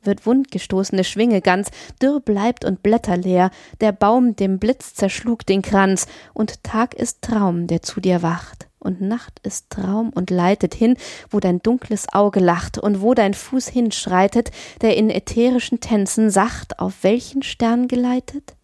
wird 0.03 0.27
wundgestoßene 0.27 1.05
Schwinge 1.05 1.41
ganz, 1.41 1.71
dürr 2.01 2.21
bleibt 2.21 2.65
und 2.65 2.83
blätterleer, 2.83 3.51
der 3.81 3.93
Baum 3.93 4.37
dem 4.37 4.59
Blitz 4.59 4.95
zerschlug 4.95 5.47
den 5.47 5.63
Kranz, 5.63 6.07
und 6.35 6.63
Tag 6.63 6.95
ist 6.95 7.23
Traum, 7.23 7.67
der 7.67 7.83
zu 7.83 8.01
dir 8.01 8.23
wacht, 8.23 8.69
und 8.79 9.01
Nacht 9.01 9.41
ist 9.43 9.71
Traum 9.71 10.11
und 10.11 10.31
leitet 10.31 10.75
hin, 10.75 10.97
wo 11.31 11.41
dein 11.41 11.61
dunkles 11.61 12.07
Auge 12.13 12.41
lacht, 12.41 12.79
und 12.79 13.03
wo 13.03 13.15
dein 13.15 13.35
Fuß 13.35 13.69
hinschreitet, 13.69 14.51
der 14.81 14.97
in 14.97 15.11
ätherischen 15.11 15.81
Tänzen 15.81 16.31
sacht, 16.31 16.79
auf 16.79 17.03
welchen 17.03 17.43
Stern 17.43 17.89
geleitet? 17.89 18.55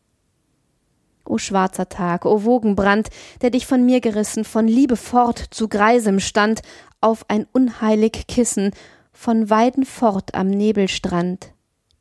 O 1.27 1.39
schwarzer 1.39 1.89
Tag, 1.89 2.27
o 2.27 2.45
Wogenbrand, 2.45 3.09
der 3.41 3.51
dich 3.51 3.67
von 3.67 3.85
mir 3.85 4.01
gerissen, 4.01 4.45
von 4.45 4.69
Liebe 4.69 4.97
fort 4.97 5.43
zu 5.51 5.69
Greisem 5.69 6.21
stand, 6.21 6.61
auf 7.01 7.25
ein 7.29 7.47
unheilig 7.53 8.27
Kissen, 8.29 8.73
von 9.15 9.49
Weiden 9.49 9.87
fort 9.87 10.35
am 10.35 10.49
Nebelstrand, 10.49 11.53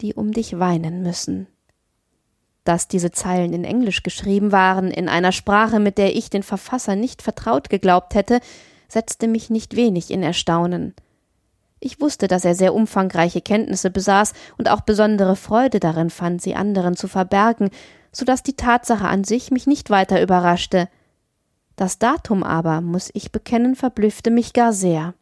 die 0.01 0.13
um 0.13 0.31
dich 0.31 0.59
weinen 0.59 1.03
müssen. 1.03 1.47
Dass 2.65 2.87
diese 2.87 3.11
Zeilen 3.11 3.53
in 3.53 3.63
Englisch 3.63 4.03
geschrieben 4.03 4.51
waren, 4.51 4.89
in 4.89 5.07
einer 5.07 5.31
Sprache, 5.31 5.79
mit 5.79 5.97
der 5.97 6.15
ich 6.15 6.29
den 6.29 6.43
Verfasser 6.43 6.95
nicht 6.95 7.21
vertraut 7.21 7.69
geglaubt 7.69 8.15
hätte, 8.15 8.39
setzte 8.87 9.27
mich 9.27 9.49
nicht 9.49 9.75
wenig 9.75 10.11
in 10.11 10.23
Erstaunen. 10.23 10.93
Ich 11.79 12.01
wusste, 12.01 12.27
dass 12.27 12.45
er 12.45 12.55
sehr 12.55 12.73
umfangreiche 12.73 13.41
Kenntnisse 13.41 13.89
besaß 13.89 14.33
und 14.57 14.69
auch 14.69 14.81
besondere 14.81 15.35
Freude 15.35 15.79
darin 15.79 16.09
fand, 16.09 16.41
sie 16.41 16.55
anderen 16.55 16.95
zu 16.95 17.07
verbergen, 17.07 17.69
so 18.11 18.25
dass 18.25 18.43
die 18.43 18.55
Tatsache 18.55 19.07
an 19.07 19.23
sich 19.23 19.51
mich 19.51 19.67
nicht 19.67 19.89
weiter 19.89 20.21
überraschte. 20.21 20.87
Das 21.75 21.99
Datum 21.99 22.43
aber, 22.43 22.81
muss 22.81 23.09
ich 23.13 23.31
bekennen, 23.31 23.75
verblüffte 23.75 24.31
mich 24.31 24.53
gar 24.53 24.73
sehr. 24.73 25.13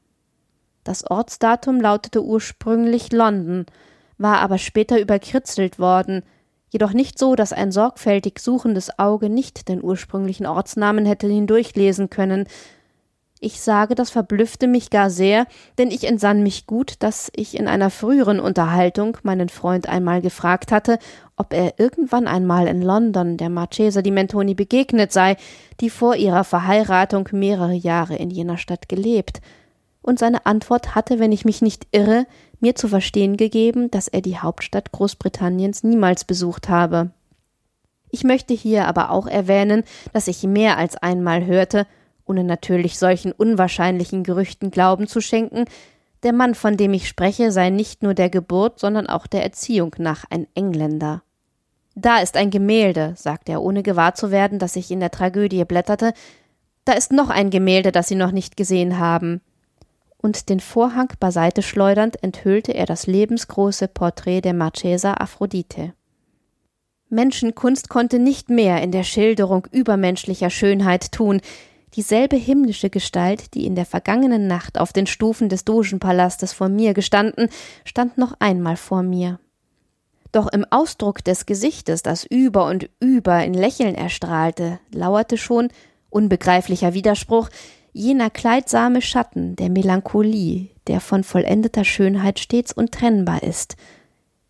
Das 0.83 1.09
Ortsdatum 1.09 1.79
lautete 1.79 2.23
ursprünglich 2.23 3.11
London, 3.11 3.65
war 4.17 4.39
aber 4.39 4.57
später 4.57 4.99
überkritzelt 4.99 5.77
worden, 5.77 6.23
jedoch 6.69 6.93
nicht 6.93 7.19
so, 7.19 7.35
dass 7.35 7.53
ein 7.53 7.71
sorgfältig 7.71 8.39
suchendes 8.39 8.97
Auge 8.97 9.29
nicht 9.29 9.67
den 9.67 9.83
ursprünglichen 9.83 10.45
Ortsnamen 10.45 11.05
hätte 11.05 11.27
hindurchlesen 11.27 12.09
können. 12.09 12.47
Ich 13.43 13.59
sage, 13.59 13.95
das 13.95 14.11
verblüffte 14.11 14.67
mich 14.67 14.91
gar 14.91 15.09
sehr, 15.09 15.47
denn 15.77 15.89
ich 15.89 16.03
entsann 16.07 16.43
mich 16.43 16.67
gut, 16.67 16.95
dass 16.99 17.31
ich 17.35 17.57
in 17.57 17.67
einer 17.67 17.89
früheren 17.89 18.39
Unterhaltung 18.39 19.17
meinen 19.23 19.49
Freund 19.49 19.89
einmal 19.89 20.21
gefragt 20.21 20.71
hatte, 20.71 20.99
ob 21.35 21.53
er 21.53 21.79
irgendwann 21.79 22.27
einmal 22.27 22.67
in 22.67 22.83
London 22.83 23.37
der 23.37 23.49
Marchesa 23.49 24.03
di 24.03 24.11
Mentoni 24.11 24.53
begegnet 24.53 25.11
sei, 25.11 25.37
die 25.79 25.89
vor 25.89 26.15
ihrer 26.15 26.43
Verheiratung 26.43 27.29
mehrere 27.31 27.73
Jahre 27.73 28.15
in 28.15 28.29
jener 28.29 28.57
Stadt 28.57 28.87
gelebt 28.87 29.41
und 30.01 30.19
seine 30.19 30.45
Antwort 30.45 30.95
hatte, 30.95 31.19
wenn 31.19 31.31
ich 31.31 31.45
mich 31.45 31.61
nicht 31.61 31.87
irre, 31.91 32.25
mir 32.59 32.75
zu 32.75 32.87
verstehen 32.87 33.37
gegeben, 33.37 33.91
dass 33.91 34.07
er 34.07 34.21
die 34.21 34.37
Hauptstadt 34.37 34.91
Großbritanniens 34.91 35.83
niemals 35.83 36.25
besucht 36.25 36.69
habe. 36.69 37.11
Ich 38.09 38.23
möchte 38.23 38.53
hier 38.53 38.87
aber 38.87 39.11
auch 39.11 39.27
erwähnen, 39.27 39.83
dass 40.13 40.27
ich 40.27 40.43
mehr 40.43 40.77
als 40.77 40.97
einmal 40.97 41.45
hörte, 41.45 41.87
ohne 42.25 42.43
natürlich 42.43 42.99
solchen 42.99 43.31
unwahrscheinlichen 43.31 44.23
Gerüchten 44.23 44.71
Glauben 44.71 45.07
zu 45.07 45.21
schenken, 45.21 45.65
Der 46.23 46.33
Mann, 46.33 46.53
von 46.53 46.77
dem 46.77 46.93
ich 46.93 47.07
spreche, 47.07 47.51
sei 47.51 47.71
nicht 47.71 48.03
nur 48.03 48.13
der 48.13 48.29
Geburt, 48.29 48.79
sondern 48.79 49.07
auch 49.07 49.25
der 49.25 49.43
Erziehung 49.43 49.95
nach 49.97 50.23
ein 50.29 50.45
Engländer. 50.53 51.23
Da 51.95 52.19
ist 52.19 52.37
ein 52.37 52.51
Gemälde, 52.51 53.13
sagte 53.17 53.53
er, 53.53 53.61
ohne 53.63 53.81
gewahr 53.81 54.13
zu 54.13 54.29
werden, 54.29 54.59
dass 54.59 54.75
ich 54.75 54.91
in 54.91 54.99
der 54.99 55.09
Tragödie 55.09 55.65
blätterte. 55.65 56.13
Da 56.85 56.93
ist 56.93 57.11
noch 57.11 57.29
ein 57.29 57.49
Gemälde, 57.49 57.91
das 57.91 58.07
Sie 58.07 58.15
noch 58.15 58.31
nicht 58.31 58.55
gesehen 58.55 58.99
haben. 58.99 59.41
Und 60.21 60.49
den 60.49 60.59
Vorhang 60.59 61.11
beiseite 61.19 61.63
schleudernd 61.63 62.21
enthüllte 62.21 62.73
er 62.73 62.85
das 62.85 63.07
lebensgroße 63.07 63.87
Porträt 63.87 64.41
der 64.41 64.53
Marchesa 64.53 65.15
Aphrodite. 65.15 65.93
Menschenkunst 67.09 67.89
konnte 67.89 68.19
nicht 68.19 68.49
mehr 68.49 68.81
in 68.83 68.91
der 68.91 69.03
Schilderung 69.03 69.67
übermenschlicher 69.71 70.51
Schönheit 70.51 71.11
tun, 71.11 71.41
dieselbe 71.95 72.37
himmlische 72.37 72.89
Gestalt, 72.89 73.53
die 73.53 73.65
in 73.65 73.75
der 73.75 73.85
vergangenen 73.85 74.47
Nacht 74.47 74.79
auf 74.79 74.93
den 74.93 75.07
Stufen 75.07 75.49
des 75.49 75.65
Dogenpalastes 75.65 76.53
vor 76.53 76.69
mir 76.69 76.93
gestanden, 76.93 77.49
stand 77.83 78.17
noch 78.17 78.33
einmal 78.39 78.77
vor 78.77 79.03
mir. 79.03 79.39
Doch 80.31 80.47
im 80.47 80.65
Ausdruck 80.69 81.23
des 81.23 81.45
Gesichtes, 81.45 82.03
das 82.03 82.23
über 82.23 82.67
und 82.67 82.89
über 83.01 83.43
in 83.43 83.53
Lächeln 83.53 83.95
erstrahlte, 83.95 84.79
lauerte 84.93 85.37
schon, 85.37 85.69
unbegreiflicher 86.09 86.93
Widerspruch, 86.93 87.49
jener 87.93 88.29
kleidsame 88.29 89.01
Schatten 89.01 89.55
der 89.55 89.69
Melancholie, 89.69 90.69
der 90.87 90.99
von 90.99 91.23
vollendeter 91.23 91.83
Schönheit 91.83 92.39
stets 92.39 92.71
untrennbar 92.71 93.43
ist. 93.43 93.75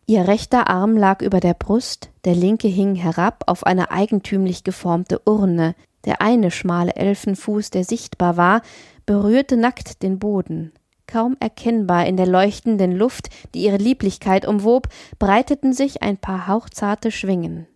Ihr 0.06 0.28
rechter 0.28 0.68
Arm 0.70 0.98
lag 0.98 1.22
über 1.22 1.40
der 1.40 1.54
Brust, 1.54 2.10
der 2.26 2.36
linke 2.36 2.68
hing 2.68 2.96
herab 2.96 3.44
auf 3.48 3.66
eine 3.66 3.92
eigentümlich 3.92 4.64
geformte 4.64 5.22
Urne, 5.26 5.76
der 6.06 6.22
eine 6.22 6.52
schmale 6.52 6.96
Elfenfuß, 6.96 7.70
der 7.70 7.84
sichtbar 7.84 8.38
war, 8.38 8.62
berührte 9.06 9.58
nackt 9.58 10.04
den 10.04 10.20
Boden. 10.20 10.74
Kaum 11.08 11.36
erkennbar 11.40 12.06
in 12.06 12.18
der 12.18 12.28
leuchtenden 12.28 12.94
Luft, 12.94 13.30
die 13.54 13.64
ihre 13.64 13.78
Lieblichkeit 13.78 14.48
umwob, 14.48 14.88
breiteten 15.20 15.74
sich 15.74 16.02
ein 16.02 16.18
paar 16.18 16.48
hauchzarte 16.48 17.12
Schwingen. 17.12 17.68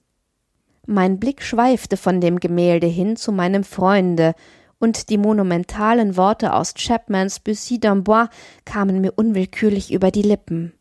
Mein 0.87 1.19
Blick 1.19 1.41
schweifte 1.41 1.97
von 1.97 2.21
dem 2.21 2.39
Gemälde 2.39 2.87
hin 2.87 3.15
zu 3.15 3.31
meinem 3.31 3.63
Freunde, 3.63 4.35
und 4.79 5.09
die 5.09 5.17
monumentalen 5.17 6.17
Worte 6.17 6.53
aus 6.53 6.73
Chapmans 6.75 7.39
Bussy 7.39 7.75
d'Amboise 7.75 8.29
kamen 8.65 9.01
mir 9.01 9.13
unwillkürlich 9.15 9.91
über 9.93 10.11
die 10.11 10.21
Lippen. 10.21 10.73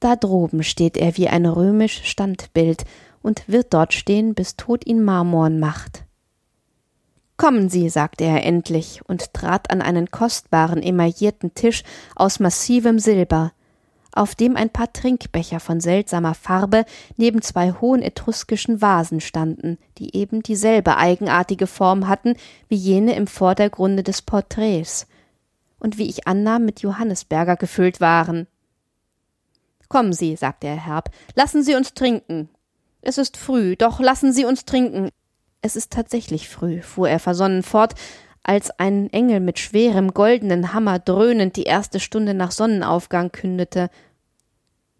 Da 0.00 0.16
droben 0.16 0.62
steht 0.62 0.96
er 0.96 1.16
wie 1.16 1.28
ein 1.28 1.46
römisch 1.46 2.02
Standbild 2.04 2.84
und 3.22 3.48
wird 3.48 3.72
dort 3.72 3.94
stehen, 3.94 4.34
bis 4.34 4.56
Tod 4.56 4.86
ihn 4.86 5.02
marmorn 5.02 5.60
macht. 5.60 6.04
Kommen 7.36 7.68
Sie, 7.68 7.88
sagte 7.88 8.24
er 8.24 8.44
endlich 8.44 9.00
und 9.06 9.32
trat 9.32 9.70
an 9.70 9.80
einen 9.80 10.10
kostbaren 10.10 10.82
emaillierten 10.82 11.54
Tisch 11.54 11.82
aus 12.14 12.40
massivem 12.40 12.98
Silber, 12.98 13.52
auf 14.12 14.34
dem 14.34 14.56
ein 14.56 14.70
paar 14.70 14.92
Trinkbecher 14.92 15.60
von 15.60 15.80
seltsamer 15.80 16.34
Farbe 16.34 16.84
neben 17.16 17.42
zwei 17.42 17.72
hohen 17.72 18.02
etruskischen 18.02 18.80
Vasen 18.80 19.20
standen, 19.20 19.78
die 19.98 20.14
eben 20.16 20.42
dieselbe 20.42 20.96
eigenartige 20.96 21.66
Form 21.66 22.08
hatten 22.08 22.36
wie 22.68 22.76
jene 22.76 23.14
im 23.14 23.26
Vordergrunde 23.26 24.02
des 24.02 24.22
Porträts 24.22 25.06
und 25.78 25.98
wie 25.98 26.08
ich 26.08 26.26
annahm 26.26 26.64
mit 26.64 26.80
Johannisberger 26.80 27.56
gefüllt 27.56 28.00
waren. 28.00 28.46
Kommen 29.88 30.12
Sie, 30.12 30.36
sagte 30.36 30.68
er 30.68 30.86
herb, 30.86 31.10
lassen 31.34 31.62
Sie 31.62 31.74
uns 31.74 31.94
trinken. 31.94 32.48
Es 33.02 33.18
ist 33.18 33.36
früh, 33.36 33.76
doch 33.76 34.00
lassen 34.00 34.32
Sie 34.32 34.44
uns 34.44 34.64
trinken. 34.64 35.10
Es 35.60 35.76
ist 35.76 35.92
tatsächlich 35.92 36.48
früh, 36.48 36.82
fuhr 36.82 37.08
er 37.08 37.18
versonnen 37.18 37.62
fort, 37.62 37.94
als 38.42 38.70
ein 38.78 39.12
Engel 39.12 39.40
mit 39.40 39.58
schwerem 39.58 40.14
goldenen 40.14 40.72
Hammer 40.72 40.98
dröhnend 40.98 41.56
die 41.56 41.64
erste 41.64 42.00
Stunde 42.00 42.34
nach 42.34 42.50
Sonnenaufgang 42.50 43.30
kündete. 43.30 43.90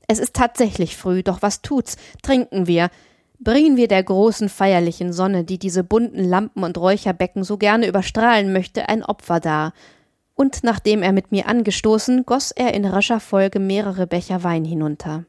Es 0.07 0.19
ist 0.19 0.35
tatsächlich 0.35 0.97
früh, 0.97 1.23
doch 1.23 1.43
was 1.43 1.63
tut's? 1.63 1.97
Trinken 2.23 2.67
wir. 2.67 2.91
Bringen 3.39 3.77
wir 3.77 3.89
der 3.89 4.03
großen 4.03 4.49
feierlichen 4.49 5.13
Sonne, 5.13 5.43
die 5.43 5.59
diese 5.59 5.83
bunten 5.83 6.25
Lampen 6.25 6.63
und 6.63 6.79
Räucherbecken 6.79 7.43
so 7.43 7.57
gerne 7.57 7.89
überstrahlen 7.89 8.53
möchte, 8.53 8.89
ein 8.89 9.05
Opfer 9.05 9.41
dar. 9.41 9.73
Und 10.35 10.63
nachdem 10.63 11.03
er 11.03 11.13
mit 11.13 11.33
mir 11.33 11.49
angestoßen, 11.49 12.25
goss 12.25 12.53
er 12.53 12.75
in 12.75 12.85
rascher 12.85 13.21
Folge 13.21 13.59
mehrere 13.59 14.07
Becher 14.07 14.45
Wein 14.45 14.65
hinunter. 14.65 15.25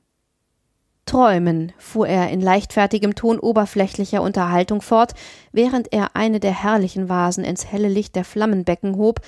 Träumen, 1.06 1.74
fuhr 1.78 2.08
er 2.08 2.30
in 2.30 2.42
leichtfertigem 2.42 3.16
Ton 3.16 3.40
oberflächlicher 3.40 4.22
Unterhaltung 4.22 4.82
fort, 4.82 5.14
während 5.52 5.92
er 5.92 6.16
eine 6.16 6.40
der 6.40 6.64
herrlichen 6.64 7.10
Vasen 7.10 7.44
ins 7.44 7.72
helle 7.72 7.90
Licht 7.90 8.16
der 8.16 8.24
Flammenbecken 8.24 8.96
hob, 8.96 9.20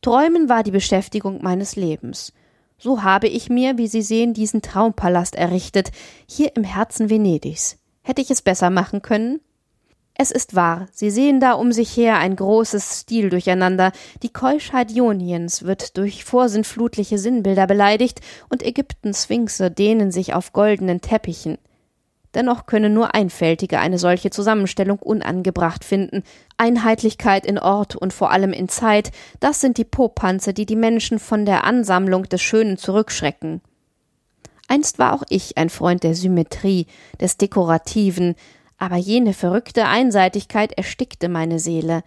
Träumen 0.00 0.48
war 0.48 0.62
die 0.62 0.70
Beschäftigung 0.72 1.42
meines 1.42 1.76
Lebens. 1.76 2.32
So 2.76 3.04
habe 3.04 3.28
ich 3.28 3.48
mir, 3.48 3.78
wie 3.78 3.86
Sie 3.86 4.02
sehen, 4.02 4.34
diesen 4.34 4.62
Traumpalast 4.62 5.36
errichtet, 5.36 5.92
hier 6.26 6.56
im 6.56 6.64
Herzen 6.64 7.08
Venedigs. 7.08 7.78
Hätte 8.02 8.20
ich 8.20 8.30
es 8.30 8.42
besser 8.42 8.70
machen 8.70 9.02
können? 9.02 9.40
Es 10.14 10.30
ist 10.30 10.54
wahr, 10.54 10.88
Sie 10.92 11.10
sehen 11.10 11.40
da 11.40 11.52
um 11.52 11.72
sich 11.72 11.96
her 11.96 12.18
ein 12.18 12.36
großes 12.36 13.00
Stil-Durcheinander. 13.00 13.92
Die 14.22 14.32
Keuschheit 14.32 14.90
Ioniens 14.92 15.62
wird 15.62 15.96
durch 15.96 16.24
vorsinnflutliche 16.24 17.18
Sinnbilder 17.18 17.66
beleidigt 17.66 18.20
und 18.50 18.62
Ägyptens 18.62 19.24
Sphinxe 19.24 19.70
dehnen 19.70 20.12
sich 20.12 20.34
auf 20.34 20.52
goldenen 20.52 21.00
Teppichen. 21.00 21.56
Dennoch 22.34 22.66
können 22.66 22.94
nur 22.94 23.14
Einfältige 23.14 23.78
eine 23.78 23.98
solche 23.98 24.30
Zusammenstellung 24.30 24.98
unangebracht 24.98 25.84
finden. 25.84 26.22
Einheitlichkeit 26.56 27.44
in 27.44 27.58
Ort 27.58 27.96
und 27.96 28.12
vor 28.12 28.30
allem 28.30 28.52
in 28.52 28.68
Zeit, 28.68 29.12
das 29.40 29.60
sind 29.60 29.76
die 29.76 29.84
Popanze, 29.84 30.54
die 30.54 30.66
die 30.66 30.76
Menschen 30.76 31.18
von 31.18 31.44
der 31.44 31.64
Ansammlung 31.64 32.24
des 32.24 32.40
Schönen 32.40 32.78
zurückschrecken. 32.78 33.60
Einst 34.68 34.98
war 34.98 35.12
auch 35.12 35.24
ich 35.28 35.58
ein 35.58 35.68
Freund 35.68 36.02
der 36.02 36.14
Symmetrie, 36.14 36.86
des 37.20 37.36
Dekorativen, 37.36 38.34
aber 38.82 38.96
jene 38.96 39.32
verrückte 39.32 39.86
Einseitigkeit 39.86 40.72
erstickte 40.72 41.28
meine 41.28 41.60
Seele. 41.60 42.02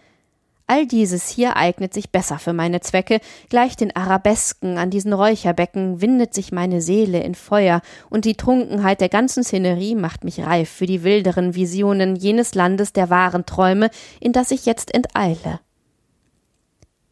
All 0.68 0.86
dieses 0.86 1.30
hier 1.30 1.56
eignet 1.56 1.94
sich 1.94 2.10
besser 2.12 2.38
für 2.38 2.52
meine 2.52 2.82
Zwecke, 2.82 3.22
gleich 3.48 3.78
den 3.78 3.96
Arabesken 3.96 4.78
an 4.78 4.90
diesen 4.90 5.14
Räucherbecken 5.14 6.02
windet 6.02 6.34
sich 6.34 6.52
meine 6.52 6.82
Seele 6.82 7.24
in 7.24 7.34
Feuer, 7.34 7.82
und 8.10 8.26
die 8.26 8.36
Trunkenheit 8.36 9.00
der 9.00 9.08
ganzen 9.08 9.46
Szenerie 9.46 9.96
macht 9.96 10.26
mich 10.26 10.42
reif 10.42 10.70
für 10.70 10.86
die 10.86 11.06
wilderen 11.06 11.56
Visionen 11.56 12.18
jenes 12.18 12.56
Landes 12.56 12.92
der 12.92 13.10
wahren 13.10 13.46
Träume, 13.46 13.90
in 14.20 14.34
das 14.34 14.52
ich 14.52 14.66
jetzt 14.66 14.94
enteile. 14.94 15.62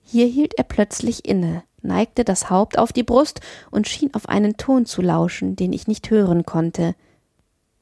Hier 0.02 0.26
hielt 0.26 0.56
er 0.58 0.66
plötzlich 0.66 1.26
inne, 1.26 1.64
neigte 1.82 2.26
das 2.26 2.50
Haupt 2.50 2.78
auf 2.78 2.92
die 2.92 3.04
Brust 3.04 3.40
und 3.72 3.88
schien 3.88 4.14
auf 4.14 4.28
einen 4.28 4.58
Ton 4.58 4.86
zu 4.86 5.02
lauschen, 5.02 5.56
den 5.56 5.72
ich 5.72 5.88
nicht 5.88 6.10
hören 6.10 6.46
konnte. 6.46 6.96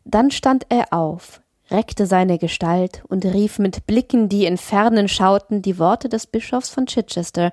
Dann 0.06 0.30
stand 0.30 0.68
er 0.70 0.94
auf, 0.94 1.41
reckte 1.72 2.06
seine 2.06 2.38
Gestalt 2.38 3.04
und 3.08 3.26
rief 3.26 3.60
mit 3.60 3.88
Blicken, 3.88 4.30
die 4.30 4.46
in 4.46 4.58
Fernen 4.58 5.08
schauten, 5.08 5.62
die 5.62 5.80
Worte 5.80 6.10
des 6.10 6.28
Bischofs 6.28 6.70
von 6.70 6.86
Chichester 6.86 7.52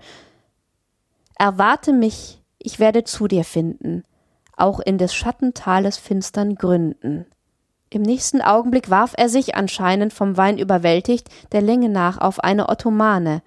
Erwarte 1.40 1.92
mich, 1.92 2.42
ich 2.58 2.80
werde 2.80 3.04
zu 3.04 3.28
dir 3.28 3.44
finden, 3.44 4.02
auch 4.56 4.80
in 4.80 4.98
des 4.98 5.14
Schattentales 5.14 5.96
finstern 5.96 6.56
Gründen. 6.56 7.26
Im 7.90 8.02
nächsten 8.02 8.42
Augenblick 8.42 8.90
warf 8.90 9.14
er 9.16 9.28
sich, 9.28 9.54
anscheinend 9.54 10.12
vom 10.12 10.36
Wein 10.36 10.58
überwältigt, 10.58 11.28
der 11.52 11.62
Länge 11.62 11.88
nach 11.88 12.18
auf 12.18 12.40
eine 12.40 12.68
Ottomane. 12.68 13.42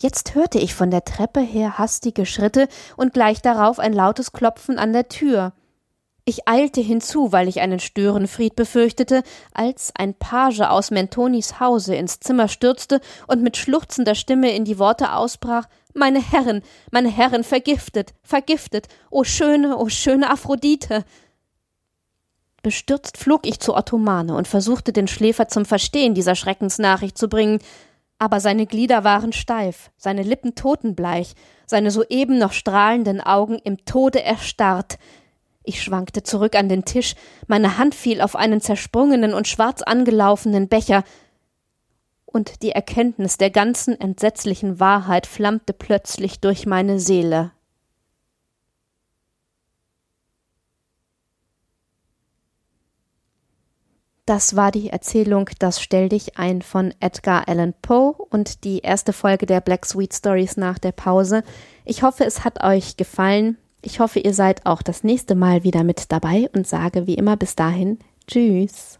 Jetzt 0.00 0.34
hörte 0.34 0.58
ich 0.58 0.74
von 0.74 0.90
der 0.90 1.04
Treppe 1.04 1.40
her 1.40 1.78
hastige 1.78 2.24
Schritte 2.24 2.68
und 2.96 3.12
gleich 3.12 3.42
darauf 3.42 3.78
ein 3.78 3.92
lautes 3.92 4.32
Klopfen 4.32 4.78
an 4.78 4.92
der 4.92 5.08
Tür. 5.08 5.52
Ich 6.26 6.48
eilte 6.48 6.80
hinzu, 6.80 7.32
weil 7.32 7.48
ich 7.48 7.60
einen 7.60 7.80
Störenfried 7.80 8.56
befürchtete, 8.56 9.22
als 9.52 9.92
ein 9.94 10.14
Page 10.14 10.60
aus 10.60 10.90
Mentonis 10.90 11.60
Hause 11.60 11.94
ins 11.96 12.18
Zimmer 12.18 12.48
stürzte 12.48 13.02
und 13.26 13.42
mit 13.42 13.58
schluchzender 13.58 14.14
Stimme 14.14 14.54
in 14.56 14.64
die 14.64 14.78
Worte 14.78 15.12
ausbrach 15.12 15.68
Meine 15.92 16.22
Herren, 16.22 16.62
meine 16.90 17.10
Herren, 17.10 17.44
vergiftet, 17.44 18.14
vergiftet, 18.22 18.88
o 19.10 19.22
schöne, 19.24 19.76
o 19.76 19.90
schöne 19.90 20.30
Aphrodite. 20.30 21.04
Bestürzt 22.62 23.18
flog 23.18 23.46
ich 23.46 23.60
zu 23.60 23.76
Ottomane 23.76 24.34
und 24.34 24.48
versuchte 24.48 24.94
den 24.94 25.08
Schläfer 25.08 25.48
zum 25.48 25.66
Verstehen 25.66 26.14
dieser 26.14 26.36
Schreckensnachricht 26.36 27.18
zu 27.18 27.28
bringen, 27.28 27.58
aber 28.18 28.40
seine 28.40 28.64
Glieder 28.64 29.04
waren 29.04 29.34
steif, 29.34 29.90
seine 29.98 30.22
Lippen 30.22 30.54
totenbleich, 30.54 31.34
seine 31.66 31.90
soeben 31.90 32.38
noch 32.38 32.52
strahlenden 32.52 33.20
Augen 33.20 33.58
im 33.62 33.84
Tode 33.84 34.22
erstarrt, 34.22 34.96
ich 35.64 35.82
schwankte 35.82 36.22
zurück 36.22 36.54
an 36.54 36.68
den 36.68 36.84
Tisch, 36.84 37.14
meine 37.46 37.78
Hand 37.78 37.94
fiel 37.94 38.20
auf 38.20 38.36
einen 38.36 38.60
zersprungenen 38.60 39.34
und 39.34 39.48
schwarz 39.48 39.82
angelaufenen 39.82 40.68
Becher, 40.68 41.02
und 42.26 42.62
die 42.62 42.72
Erkenntnis 42.72 43.38
der 43.38 43.50
ganzen 43.50 43.98
entsetzlichen 44.00 44.80
Wahrheit 44.80 45.26
flammte 45.26 45.72
plötzlich 45.72 46.40
durch 46.40 46.66
meine 46.66 46.98
Seele. 46.98 47.52
Das 54.26 54.56
war 54.56 54.72
die 54.72 54.88
Erzählung 54.88 55.50
Das 55.58 55.80
Stell 55.80 56.08
dich 56.08 56.38
ein 56.38 56.62
von 56.62 56.94
Edgar 56.98 57.46
Allan 57.46 57.74
Poe 57.82 58.14
und 58.30 58.64
die 58.64 58.78
erste 58.78 59.12
Folge 59.12 59.44
der 59.44 59.60
Black 59.60 59.84
Sweet 59.84 60.14
Stories 60.14 60.56
nach 60.56 60.78
der 60.78 60.92
Pause. 60.92 61.44
Ich 61.84 62.02
hoffe, 62.02 62.24
es 62.24 62.42
hat 62.42 62.64
euch 62.64 62.96
gefallen. 62.96 63.58
Ich 63.86 64.00
hoffe, 64.00 64.18
ihr 64.18 64.32
seid 64.32 64.64
auch 64.64 64.80
das 64.80 65.04
nächste 65.04 65.34
Mal 65.34 65.62
wieder 65.62 65.84
mit 65.84 66.10
dabei 66.10 66.48
und 66.54 66.66
sage 66.66 67.06
wie 67.06 67.16
immer 67.16 67.36
bis 67.36 67.54
dahin 67.54 67.98
Tschüss. 68.26 68.98